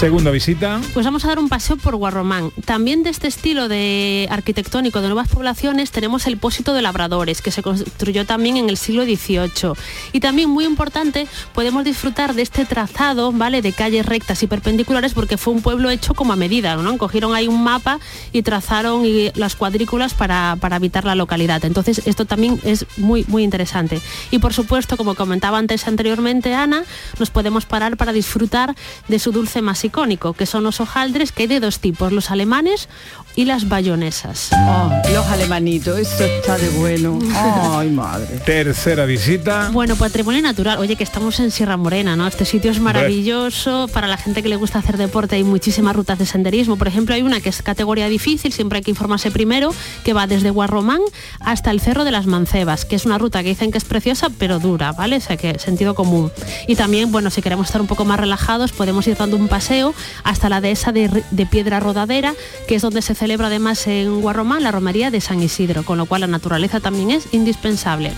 [0.05, 0.83] Segunda visita.
[0.93, 2.51] Pues vamos a dar un paseo por Guarromán.
[2.67, 7.51] También de este estilo de arquitectónico de nuevas poblaciones tenemos el Pósito de Labradores, que
[7.51, 9.73] se construyó también en el siglo XVIII.
[10.13, 13.63] Y también muy importante, podemos disfrutar de este trazado, ¿vale?
[13.63, 16.99] De calles rectas y perpendiculares porque fue un pueblo hecho como a medida, ¿no?
[16.99, 17.99] Cogieron ahí un mapa
[18.31, 21.65] y trazaron y- las cuadrículas para, para habitar la localidad.
[21.65, 24.03] Entonces esto también es muy, muy interesante.
[24.31, 26.83] Y por supuesto, como comentaba antes anteriormente Ana,
[27.19, 28.75] nos podemos parar para disfrutar
[29.09, 29.83] de su dulce más
[30.35, 32.89] que son los hojaldres, que hay de dos tipos, los alemanes
[33.37, 34.51] y las bayonesas.
[34.53, 37.19] Oh, los alemanitos, eso está de bueno.
[37.35, 38.39] Ay, madre.
[38.45, 39.71] Tercera visita.
[39.73, 40.79] Bueno, patrimonio natural.
[40.79, 42.27] Oye, que estamos en Sierra Morena, ¿no?
[42.27, 43.89] Este sitio es maravilloso.
[43.93, 46.77] Para la gente que le gusta hacer deporte hay muchísimas rutas de senderismo.
[46.77, 50.27] Por ejemplo, hay una que es categoría difícil, siempre hay que informarse primero, que va
[50.27, 51.01] desde Guarromán
[51.41, 54.29] hasta el Cerro de las Mancebas, que es una ruta que dicen que es preciosa,
[54.39, 55.17] pero dura, ¿vale?
[55.17, 56.31] O sea que sentido común.
[56.69, 59.95] Y también, bueno, si queremos estar un poco más relajados, podemos ir dando un paseo
[60.23, 62.35] hasta la dehesa de, de Piedra Rodadera,
[62.69, 66.05] que es donde se celebra además en Guarromán la romería de San Isidro, con lo
[66.05, 68.13] cual la naturaleza también es indispensable.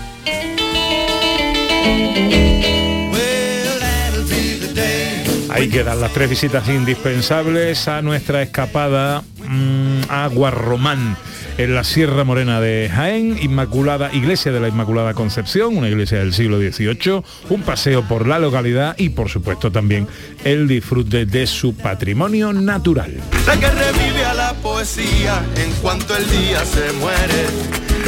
[5.49, 11.15] Ahí quedan las tres visitas indispensables a nuestra escapada mm, a Guarromán
[11.57, 16.33] en la Sierra Morena de Jaén, Inmaculada, Iglesia de la Inmaculada Concepción, una iglesia del
[16.33, 20.07] siglo XVIII, un paseo por la localidad y por supuesto también
[20.43, 23.19] el disfrute de su patrimonio natural.
[23.47, 27.47] La que revive a la poesía en cuanto el día se muere.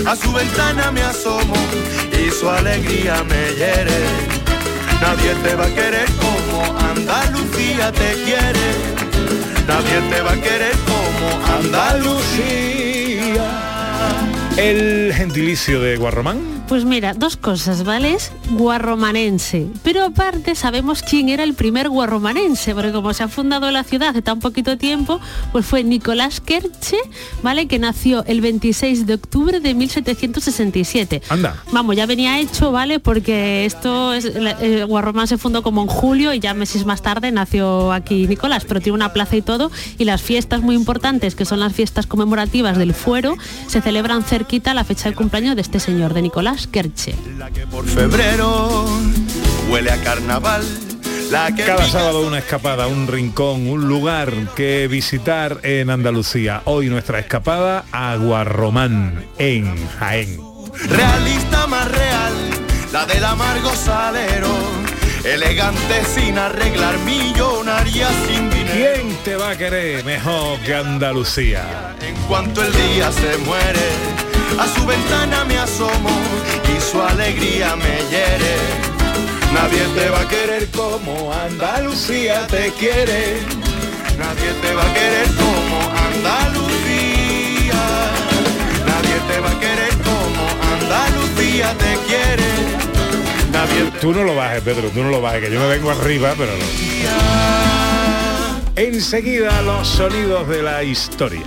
[0.05, 1.55] A su ventana me asomo
[2.13, 3.99] y su alegría me hiere.
[5.01, 8.69] Nadie te va a querer como Andalucía te quiere.
[9.67, 12.78] Nadie te va a querer como Andalucía.
[14.59, 16.65] El gentilicio de Guarromán.
[16.67, 18.13] Pues mira, dos cosas, ¿vale?
[18.13, 19.67] Es guarromanense.
[19.83, 24.09] Pero aparte sabemos quién era el primer guarromanense, porque como se ha fundado la ciudad
[24.09, 25.19] hace tan poquito tiempo,
[25.53, 26.97] pues fue Nicolás Kerche,
[27.41, 27.67] ¿vale?
[27.67, 31.21] Que nació el 26 de octubre de 1767.
[31.29, 31.63] Anda.
[31.71, 32.99] Vamos, ya venía hecho, ¿vale?
[32.99, 34.25] Porque esto es.
[34.25, 38.65] eh, Guarromán se fundó como en julio y ya meses más tarde nació aquí Nicolás,
[38.67, 39.71] pero tiene una plaza y todo.
[39.97, 44.73] Y las fiestas muy importantes, que son las fiestas conmemorativas del fuero, se celebran cerquita
[44.73, 47.13] la fecha del cumpleaños de este señor, de Nicolás Kerche.
[47.69, 48.83] Por febrero
[49.69, 50.63] huele a carnaval.
[51.29, 56.63] La que Cada sábado una escapada, un rincón, un lugar que visitar en Andalucía.
[56.65, 60.39] Hoy nuestra escapada a Guarromán, en Jaén.
[60.87, 62.33] realista más real,
[62.91, 64.49] la del amargo salero,
[65.25, 68.71] elegante sin arreglar, millonaria sin dinero.
[68.73, 71.95] ¿Quién te va a querer mejor que Andalucía?
[72.01, 76.09] En cuanto el día se muere, a su ventana me asomo
[76.75, 78.55] y su alegría me hiere.
[79.53, 83.37] Nadie te va a querer como Andalucía te quiere.
[84.17, 85.79] Nadie te va a querer como
[86.13, 87.73] Andalucía.
[88.85, 92.49] Nadie te va a querer como Andalucía te quiere.
[93.51, 96.33] Nadie Tú no lo bajes, Pedro, tú no lo bajes, que yo me vengo arriba,
[96.37, 96.65] pero no.
[98.75, 101.43] Enseguida los sonidos de la historia.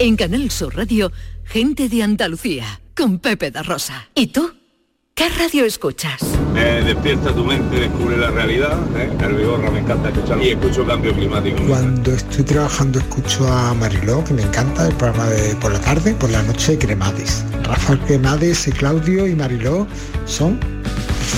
[0.00, 1.10] En Canal Sur Radio,
[1.44, 4.08] gente de Andalucía, con Pepe da Rosa.
[4.14, 4.52] ¿Y tú?
[5.12, 6.22] ¿Qué radio escuchas?
[6.54, 8.78] Eh, despierta tu mente, descubre la realidad.
[8.96, 9.10] ¿eh?
[9.20, 11.64] El Vigorra me encanta escuchar y escucho cambio climático.
[11.66, 16.14] Cuando estoy trabajando escucho a Mariló, que me encanta, el programa de por la tarde,
[16.14, 17.44] por la noche Cremades.
[17.64, 19.88] Rafael Cremades, y Claudio y Mariló
[20.26, 20.60] son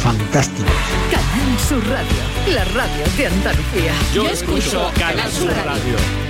[0.02, 0.70] fantásticos.
[1.10, 3.94] Canal Sur Radio, la radio de Andalucía.
[4.14, 6.29] Yo escucho Canal Sur Radio.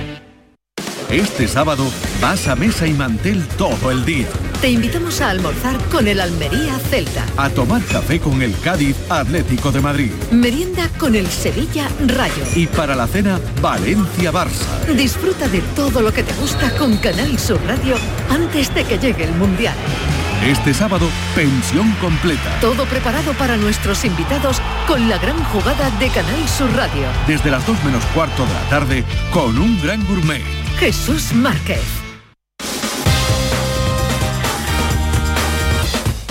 [1.11, 1.83] Este sábado
[2.21, 4.27] vas a mesa y mantel todo el día.
[4.61, 7.25] Te invitamos a almorzar con el Almería Celta.
[7.35, 10.11] A tomar café con el Cádiz Atlético de Madrid.
[10.31, 12.45] Merienda con el Sevilla Rayo.
[12.55, 14.95] Y para la cena, Valencia Barça.
[14.95, 17.97] Disfruta de todo lo que te gusta con Canal Sur Radio
[18.29, 19.75] antes de que llegue el Mundial.
[20.45, 22.57] Este sábado, pensión completa.
[22.61, 27.03] Todo preparado para nuestros invitados con la gran jugada de Canal Sur Radio.
[27.27, 29.03] Desde las 2 menos cuarto de la tarde,
[29.33, 30.60] con un gran gourmet.
[30.81, 31.79] Jesús Márquez.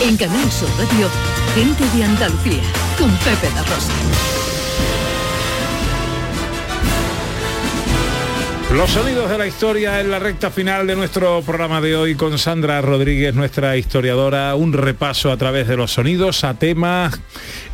[0.01, 1.09] En Canal Sur Radio,
[1.55, 2.61] gente de Andalucía,
[2.99, 4.50] con Pepe da Rosa.
[8.73, 12.39] Los sonidos de la historia en la recta final de nuestro programa de hoy con
[12.39, 17.21] Sandra Rodríguez, nuestra historiadora, un repaso a través de los sonidos a temas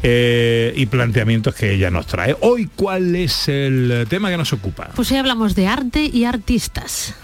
[0.02, 2.34] eh, y planteamientos que ella nos trae.
[2.40, 4.88] Hoy, ¿cuál es el tema que nos ocupa?
[4.96, 7.14] Pues hoy hablamos de arte y artistas.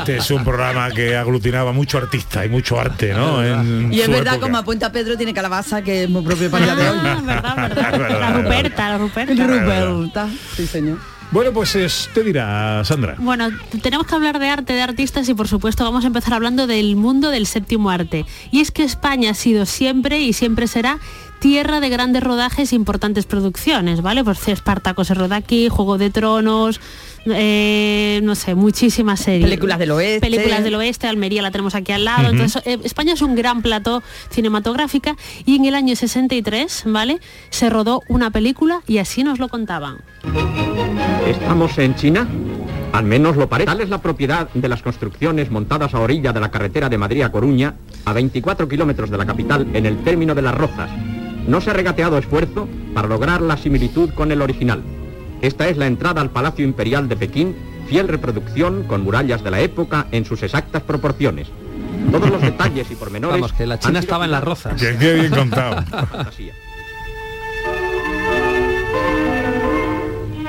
[0.00, 3.42] Este es un programa que aglutinaba mucho artista y mucho arte, ¿no?
[3.44, 4.40] En Y es verdad, época.
[4.46, 6.98] como apunta Pedro, tiene calabaza, que es muy propio para día de hoy.
[7.26, 9.46] La Ruperta, la Ruperta.
[9.46, 10.98] Ruperta, sí señor.
[11.32, 13.14] Bueno, pues es- te dirá Sandra.
[13.18, 13.50] Bueno,
[13.82, 16.96] tenemos que hablar de arte, de artistas y por supuesto vamos a empezar hablando del
[16.96, 18.26] mundo del séptimo arte.
[18.50, 20.98] Y es que España ha sido siempre y siempre será
[21.38, 24.24] tierra de grandes rodajes e importantes producciones, ¿vale?
[24.24, 26.80] Pues Espartaco se roda aquí, Juego de Tronos,
[27.26, 29.44] eh, no sé, muchísimas series.
[29.44, 30.20] Películas del oeste.
[30.20, 32.28] Películas del oeste, Almería la tenemos aquí al lado.
[32.28, 37.20] Entonces, eh, España es un gran plató cinematográfica y en el año 63, ¿vale?
[37.50, 39.98] Se rodó una película y así nos lo contaban.
[41.26, 42.28] ¿Estamos en China?
[42.92, 43.66] Al menos lo parece.
[43.66, 47.22] Tal es la propiedad de las construcciones montadas a orilla de la carretera de Madrid
[47.22, 50.90] a Coruña, a 24 kilómetros de la capital, en el término de las Rozas.
[51.46, 54.82] No se ha regateado esfuerzo para lograr la similitud con el original.
[55.42, 57.56] Esta es la entrada al Palacio Imperial de Pekín,
[57.88, 61.48] fiel reproducción con murallas de la época en sus exactas proporciones.
[62.12, 63.40] Todos los detalles y pormenores...
[63.40, 64.80] Vamos, que la China sido estaba en las rozas.
[64.80, 65.82] Que qué bien contado.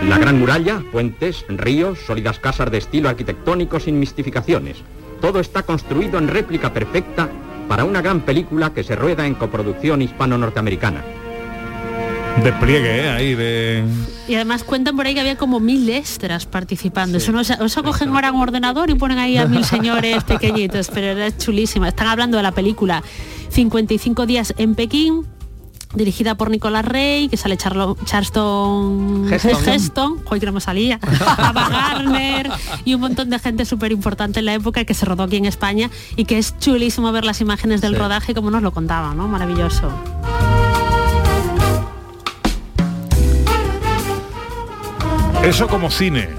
[0.08, 4.78] La Gran Muralla, puentes, ríos, sólidas casas de estilo arquitectónico sin mistificaciones.
[5.22, 7.30] Todo está construido en réplica perfecta
[7.70, 11.02] para una gran película que se rueda en coproducción hispano-norteamericana.
[12.44, 13.10] Despliegue, ¿eh?
[13.10, 13.84] Ahí de...
[14.28, 17.18] Y además cuentan por ahí que había como mil extras participando.
[17.18, 20.90] Eso no, se- eso cogen ahora un ordenador y ponen ahí a mil señores pequeñitos,
[20.94, 21.90] pero era chulísima.
[21.90, 23.04] Están hablando de la película
[23.50, 25.28] 55 días en Pekín,
[25.94, 29.68] dirigida por Nicolás Rey, que sale Charlo- Charleston Heston.
[29.70, 31.00] Heston, joder, que no me salía,
[31.38, 32.50] Ava Gardner
[32.86, 35.46] y un montón de gente súper importante en la época que se rodó aquí en
[35.46, 38.00] España y que es chulísimo ver las imágenes del Sí.
[38.00, 39.28] rodaje como nos lo contaban, ¿no?
[39.28, 39.92] Maravilloso.
[45.44, 46.30] Eso como cine.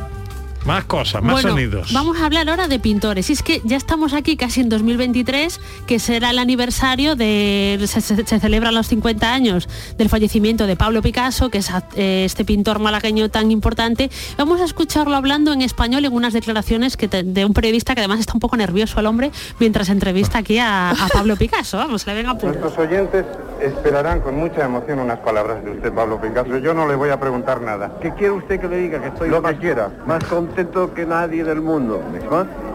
[0.64, 1.92] Más cosas, más Bueno, sonidos.
[1.92, 3.28] Vamos a hablar ahora de pintores.
[3.30, 7.80] Y es que ya estamos aquí casi en 2023, que será el aniversario de.
[7.88, 11.82] Se, se- se celebran los 50 años del fallecimiento de Pablo Picasso, que es a-
[11.96, 14.08] eh, este pintor malagueño tan importante.
[14.38, 18.00] Vamos a escucharlo hablando en español en unas declaraciones que te- de un periodista que
[18.02, 21.76] además está un poco nervioso el hombre mientras entrevista aquí a, a Pablo Picasso.
[21.76, 22.34] Vamos, le ven a.
[22.34, 23.26] Nuestros oyentes
[23.60, 26.58] esperarán con mucha emoción unas palabras de usted, Pablo Picasso.
[26.58, 27.92] Yo no le voy a preguntar nada.
[28.00, 29.00] ¿Qué quiere usted que le diga?
[29.00, 29.90] Que estoy lo que quiera.
[30.06, 32.00] Más contento que nadie del mundo.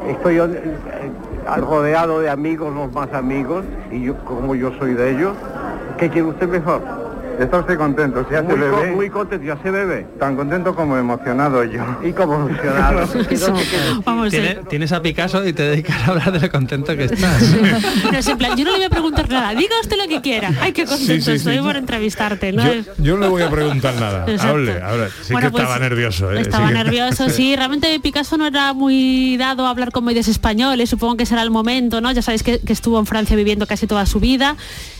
[0.07, 5.35] Estoy eh, rodeado de amigos, los más amigos, y yo, como yo soy de ellos,
[5.97, 7.06] ¿qué quiere usted mejor?
[7.39, 8.25] ¿Está usted contento?
[8.29, 8.91] ¿Se hace muy, bebé?
[8.95, 10.07] muy contento, ya se bebe.
[10.19, 11.83] Tan contento como emocionado yo.
[12.03, 13.07] Y como emocionado.
[14.05, 14.59] Vamos, Tiene- eh.
[14.69, 17.43] tienes a Picasso y te dedicas a hablar de lo contento que estás.
[18.11, 20.21] No, es en plan, yo no le voy a preguntar nada, diga usted lo que
[20.21, 20.51] quiera.
[20.61, 21.31] Ay, qué contento Sí, sí, sí.
[21.33, 22.51] estoy por entrevistarte.
[22.53, 22.63] ¿no?
[22.65, 24.25] Yo, yo no le voy a preguntar nada.
[24.27, 24.53] Exacto.
[24.53, 25.07] Hable, hable.
[25.21, 26.31] Sí Bueno, que pues, estaba nervioso.
[26.31, 26.41] ¿eh?
[26.41, 27.55] Estaba Sí que- nervioso, sí.
[27.55, 31.51] Realmente Picasso no era muy dado a hablar con medios españoles, supongo que será el
[31.51, 32.11] momento, ¿no?
[32.11, 34.55] Ya sabéis que, que estuvo en Francia viviendo casi toda su vida,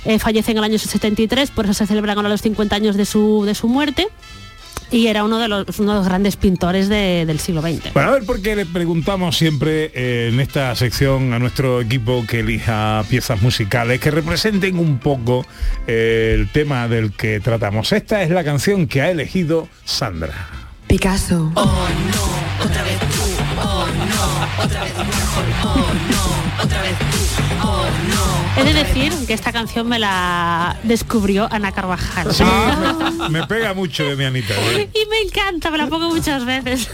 [0.05, 3.43] eh, fallece en el año 73, por eso se celebran los 50 años de su,
[3.45, 4.07] de su muerte.
[4.89, 7.91] Y era uno de los, uno de los grandes pintores de- del siglo XX.
[7.93, 12.23] Bueno, a ver por qué le preguntamos siempre eh, en esta sección a nuestro equipo
[12.25, 15.45] que elija piezas musicales que representen un poco
[15.87, 17.91] eh, el tema del que tratamos.
[17.91, 20.47] Esta es la canción que ha elegido Sandra.
[20.87, 21.51] Picasso.
[21.55, 23.61] Oh no, otra vez tú.
[23.61, 25.53] Oh no, otra vez Warhol.
[25.65, 27.67] Oh no, otra vez tú.
[27.67, 27.86] Oh no.
[28.57, 32.27] He de decir que esta canción me la descubrió Ana Carvajal.
[33.19, 34.53] Me, me pega mucho de mi Anita.
[34.55, 34.89] ¿eh?
[34.93, 36.89] Y me encanta, me la pongo muchas veces.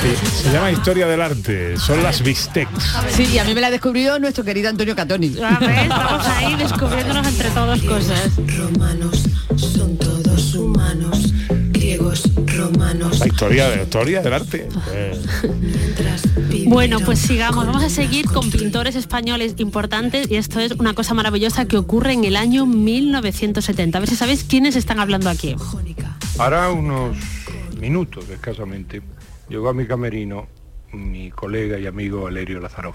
[0.00, 1.76] Sí, se llama Historia del Arte.
[1.76, 2.96] Son las bistecs.
[3.10, 5.36] Sí, y a mí me la descubrió nuestro querido Antonio Catoni.
[5.42, 8.30] A ver, estamos ahí descubriéndonos entre todos cosas.
[8.56, 9.24] Romanos
[9.56, 11.32] son todos humanos.
[12.02, 12.24] Griegos,
[12.56, 13.20] romanos.
[13.20, 14.68] La historia, la historia del arte.
[16.66, 17.66] Bueno, pues sigamos.
[17.66, 22.12] Vamos a seguir con pintores españoles importantes y esto es una cosa maravillosa que ocurre
[22.12, 23.98] en el año 1970.
[23.98, 25.54] A ver si sabéis quiénes están hablando aquí.
[26.38, 27.16] Hará unos
[27.78, 29.02] minutos escasamente
[29.48, 30.46] llegó a mi camerino
[30.92, 32.94] mi colega y amigo Valerio Lazarov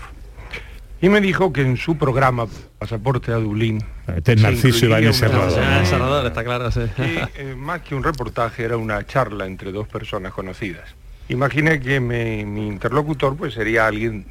[1.01, 2.47] y me dijo que en su programa
[2.79, 3.83] Pasaporte a Dublín
[4.15, 5.59] Este es Narciso Ibáñez Serrador.
[5.63, 6.81] Ah, Salvador, está claro, sí.
[6.95, 10.95] que, eh, más que un reportaje era una charla entre dos personas conocidas.
[11.29, 14.25] Imaginé que me- mi interlocutor pues sería alguien,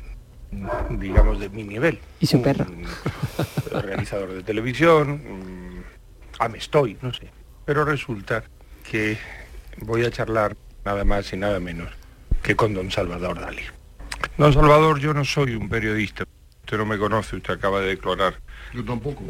[0.51, 1.99] mm, digamos, de mi nivel.
[2.21, 2.65] Y su perro.
[2.69, 2.87] Un
[3.83, 5.83] realizador de televisión, mm,
[6.39, 7.29] ah, me estoy, no sé.
[7.65, 8.43] Pero resulta
[8.91, 9.19] que
[9.79, 11.89] voy a charlar nada más y nada menos
[12.43, 13.63] que con don Salvador Dalí.
[14.39, 16.25] Don Salvador, yo no soy un periodista.
[16.67, 18.41] Usted no me conoce, usted acaba de declarar.
[18.75, 19.23] Yo tampoco.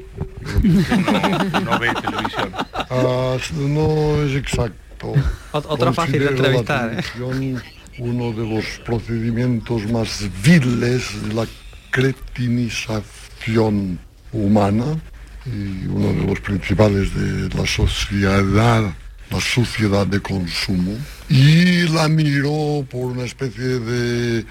[0.62, 2.50] No, no ve televisión.
[2.72, 5.12] Ah, no es exacto.
[5.52, 7.02] Ot- otra fácil de Considero la entrevistar, ¿eh?
[7.12, 7.62] televisión
[7.98, 11.46] Uno de los procedimientos más viles de la
[11.90, 13.98] cretinización
[14.32, 14.98] humana
[15.44, 18.94] y uno de los principales de la sociedad,
[19.30, 20.92] la sociedad de consumo.
[21.28, 24.46] Y la miró por una especie de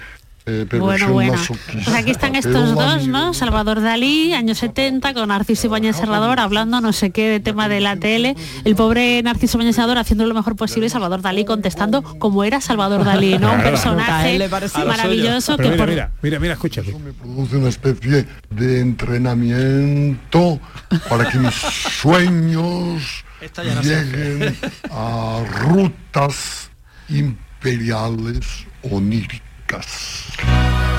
[0.46, 1.32] eh, Bueno, perversión bueno.
[1.32, 1.72] masoquista.
[1.72, 3.34] Pues aquí están Pero estos dos, ¿no?
[3.34, 7.80] Salvador Dalí, años 70, con Narciso Ibáñez Serrador, hablando no sé qué de tema de
[7.80, 8.36] la tele.
[8.64, 12.60] El pobre Narciso Ibáñez Serrador haciendo lo mejor posible y Salvador Dalí contestando como era
[12.60, 13.52] Salvador Dalí, ¿no?
[13.54, 14.38] Un personaje
[14.86, 16.82] maravilloso Pero que mira, por- mira, mira, mira, escucha.
[17.20, 20.60] produce una especie de entrenamiento
[21.08, 21.54] para que mis
[22.00, 23.24] sueños
[23.56, 24.56] no lleguen
[24.90, 26.70] a rutas
[27.08, 29.45] imperiales oníricas.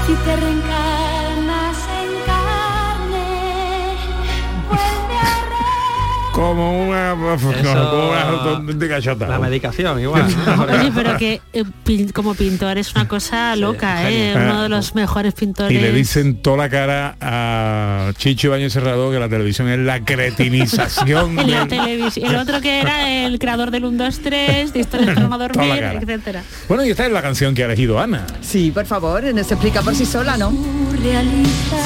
[0.06, 0.36] Si te
[6.38, 8.22] Como una, como una
[8.54, 9.28] auténtica chota.
[9.28, 10.24] La medicación, igual.
[10.46, 10.64] ¿no?
[10.80, 14.36] Oye, pero que eh, pin- como pintor es una cosa loca, ¿eh?
[14.36, 15.76] Uno de los mejores pintores.
[15.76, 20.06] Y le dicen toda la cara a Chicho Baño Cerrado que la televisión es la
[20.06, 21.40] cretinización.
[21.40, 22.30] en la televisión.
[22.30, 25.84] El otro que era el creador del 1, 2, 3, de no Toda la dormir,
[25.84, 26.44] etcétera.
[26.68, 28.28] Bueno, y esta es la canción que ha elegido Ana.
[28.42, 30.54] Sí, por favor, se explica por sí sola, ¿no?
[31.02, 31.78] realista,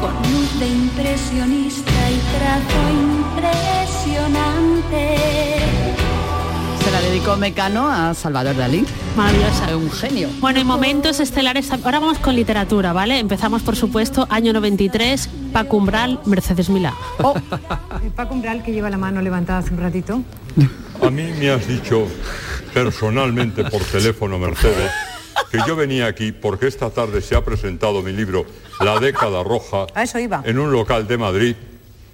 [0.00, 3.11] con luz de impresionista y trazo
[3.42, 5.16] impresionante.
[6.84, 8.84] Se la dedicó Mecano a Salvador Dalí.
[9.16, 9.76] Maravillosa.
[9.76, 10.28] Un genio.
[10.40, 11.70] Bueno, y momentos estelares.
[11.70, 13.18] Ahora vamos con literatura, ¿vale?
[13.18, 16.94] Empezamos, por supuesto, año 93, Paco Umbral, Mercedes Milá.
[18.02, 20.22] El Paco Umbral que lleva la mano levantada hace un ratito.
[21.02, 22.06] A mí me has dicho
[22.74, 24.90] personalmente por teléfono, Mercedes,
[25.50, 28.44] que yo venía aquí porque esta tarde se ha presentado mi libro
[28.80, 30.42] La década roja A eso iba.
[30.44, 31.56] en un local de Madrid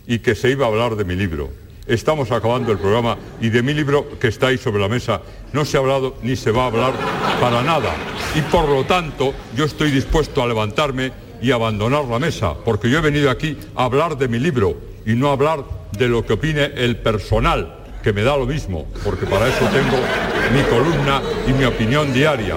[0.08, 1.50] y que se iba a hablar de mi libro.
[1.86, 5.64] Estamos acabando el programa y de mi libro que está ahí sobre la mesa no
[5.64, 6.92] se ha hablado ni se va a hablar
[7.40, 7.94] para nada.
[8.34, 12.98] Y por lo tanto yo estoy dispuesto a levantarme y abandonar la mesa, porque yo
[12.98, 15.64] he venido aquí a hablar de mi libro y no a hablar
[15.96, 19.98] de lo que opine el personal, que me da lo mismo, porque para eso tengo
[20.54, 22.56] mi columna y mi opinión diaria.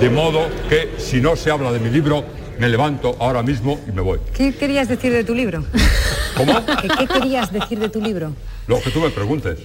[0.00, 2.24] De modo que si no se habla de mi libro,
[2.58, 4.18] me levanto ahora mismo y me voy.
[4.34, 5.64] ¿Qué querías decir de tu libro?
[6.36, 6.64] ¿Cómo?
[6.66, 8.34] ¿Qué, qué querías decir de tu libro?
[8.66, 9.58] Lo que tú me preguntes.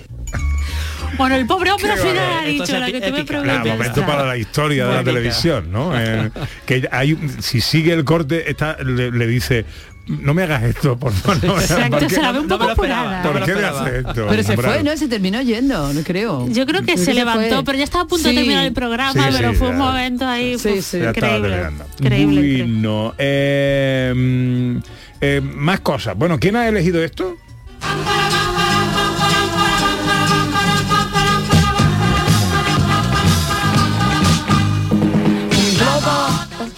[1.18, 3.26] Bueno, el pobre hombre al final ha dicho lo que tú me.
[3.26, 3.66] Claro, preguntas.
[3.68, 5.11] momento para la historia de la Épica.
[5.13, 5.91] televisión, ¿no?
[5.99, 6.30] Eh,
[6.66, 9.66] que hay, si sigue el corte, está, le, le dice,
[10.07, 11.41] no me hagas esto, por favor.
[11.43, 13.45] no me Exacto, ¿por qué- se la ve un me poco esperaba, no me ¿Por
[13.45, 13.82] qué le esperaba.
[13.82, 14.26] hace esto?
[14.30, 14.97] Pero se fue, ¿no?
[14.97, 16.47] Se terminó yendo, no creo.
[16.49, 17.63] Yo creo que Creo se que levantó, fue.
[17.63, 18.36] pero ya estaba a punto de Sí.
[18.36, 20.99] terminar el programa, Sí, pero sí, fue un momento ahí Sí, sí.
[20.99, 21.49] Ya estaba increíble.
[21.49, 21.86] terminando.
[21.99, 22.63] Increíble.
[22.63, 24.80] Bueno, eh,
[25.28, 26.15] eh, más cosas.
[26.15, 27.36] Bueno, ¿quién ha elegido esto?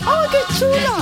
[0.06, 0.94] ¡Oh, qué chulo!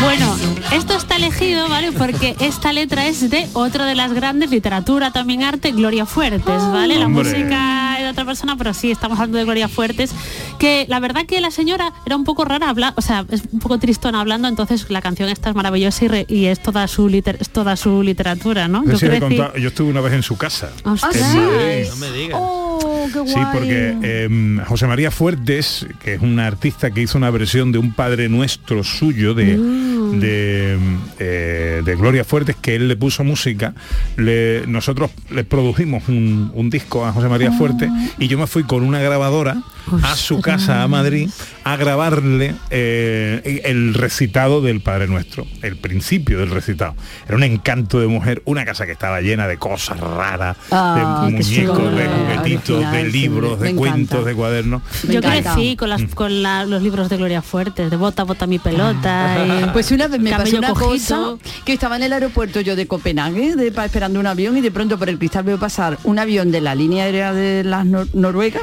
[0.00, 0.36] Bueno,
[0.72, 1.90] esto está elegido, ¿vale?
[1.90, 6.96] Porque esta letra es de otra de las grandes, literatura, también arte, Gloria Fuertes, ¿vale?
[6.96, 7.24] La Hombre.
[7.24, 7.87] música
[8.18, 10.10] otra persona, pero sí, estamos hablando de Gloria Fuertes,
[10.58, 13.60] que la verdad que la señora era un poco rara, habla, o sea, es un
[13.60, 17.08] poco tristona hablando, entonces la canción esta es maravillosa y, re- y es, toda su
[17.08, 18.82] liter- es toda su literatura, ¿no?
[18.82, 20.70] Crecí- contado, yo estuve una vez en su casa.
[20.84, 21.14] Ostras.
[21.16, 21.86] En Madrid.
[21.90, 22.38] No me digas.
[22.42, 23.28] Oh, Oh, qué guay.
[23.34, 27.78] Sí, porque eh, José María Fuertes, que es un artista que hizo una versión de
[27.78, 30.20] un Padre Nuestro suyo, de, Mm.
[30.20, 30.78] de,
[31.18, 33.74] eh, de Gloria Fuertes, que él le puso música,
[34.16, 38.62] le- nosotros le produjimos un, un disco a José María Fuertes y yo me fui
[38.64, 39.62] con una grabadora
[40.02, 41.30] a su casa a Madrid
[41.64, 46.94] a grabarle eh, el recitado del Padre Nuestro, el principio del recitado.
[47.26, 51.32] Era un encanto de mujer, una casa que estaba llena de cosas raras, Ah, de
[51.36, 53.90] qué muñecos, de juguetitos, De libros, me de encanta.
[53.92, 54.82] cuentos, de cuadernos.
[55.08, 58.58] Yo crecí con, las, con la- los libros de Gloria Fuertes, de Bota, Bota mi
[58.58, 59.46] pelota.
[59.66, 61.38] y Pues una vez me pasó una cojito.
[61.38, 64.60] cosa que estaba en el aeropuerto yo de Copenhague de, pa- esperando un avión y
[64.60, 67.86] de pronto por el cristal veo pasar un avión de la línea aérea de las
[67.86, 68.60] Nor- Noruega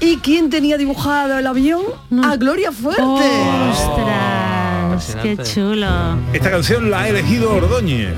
[0.00, 1.82] y quién tenía dibujado el avión
[2.22, 3.02] a Gloria Fuerte.
[3.02, 5.16] ¡Ostras!
[5.22, 5.86] ¡Qué chulo!
[6.32, 8.14] Esta canción la ha elegido Ordóñez.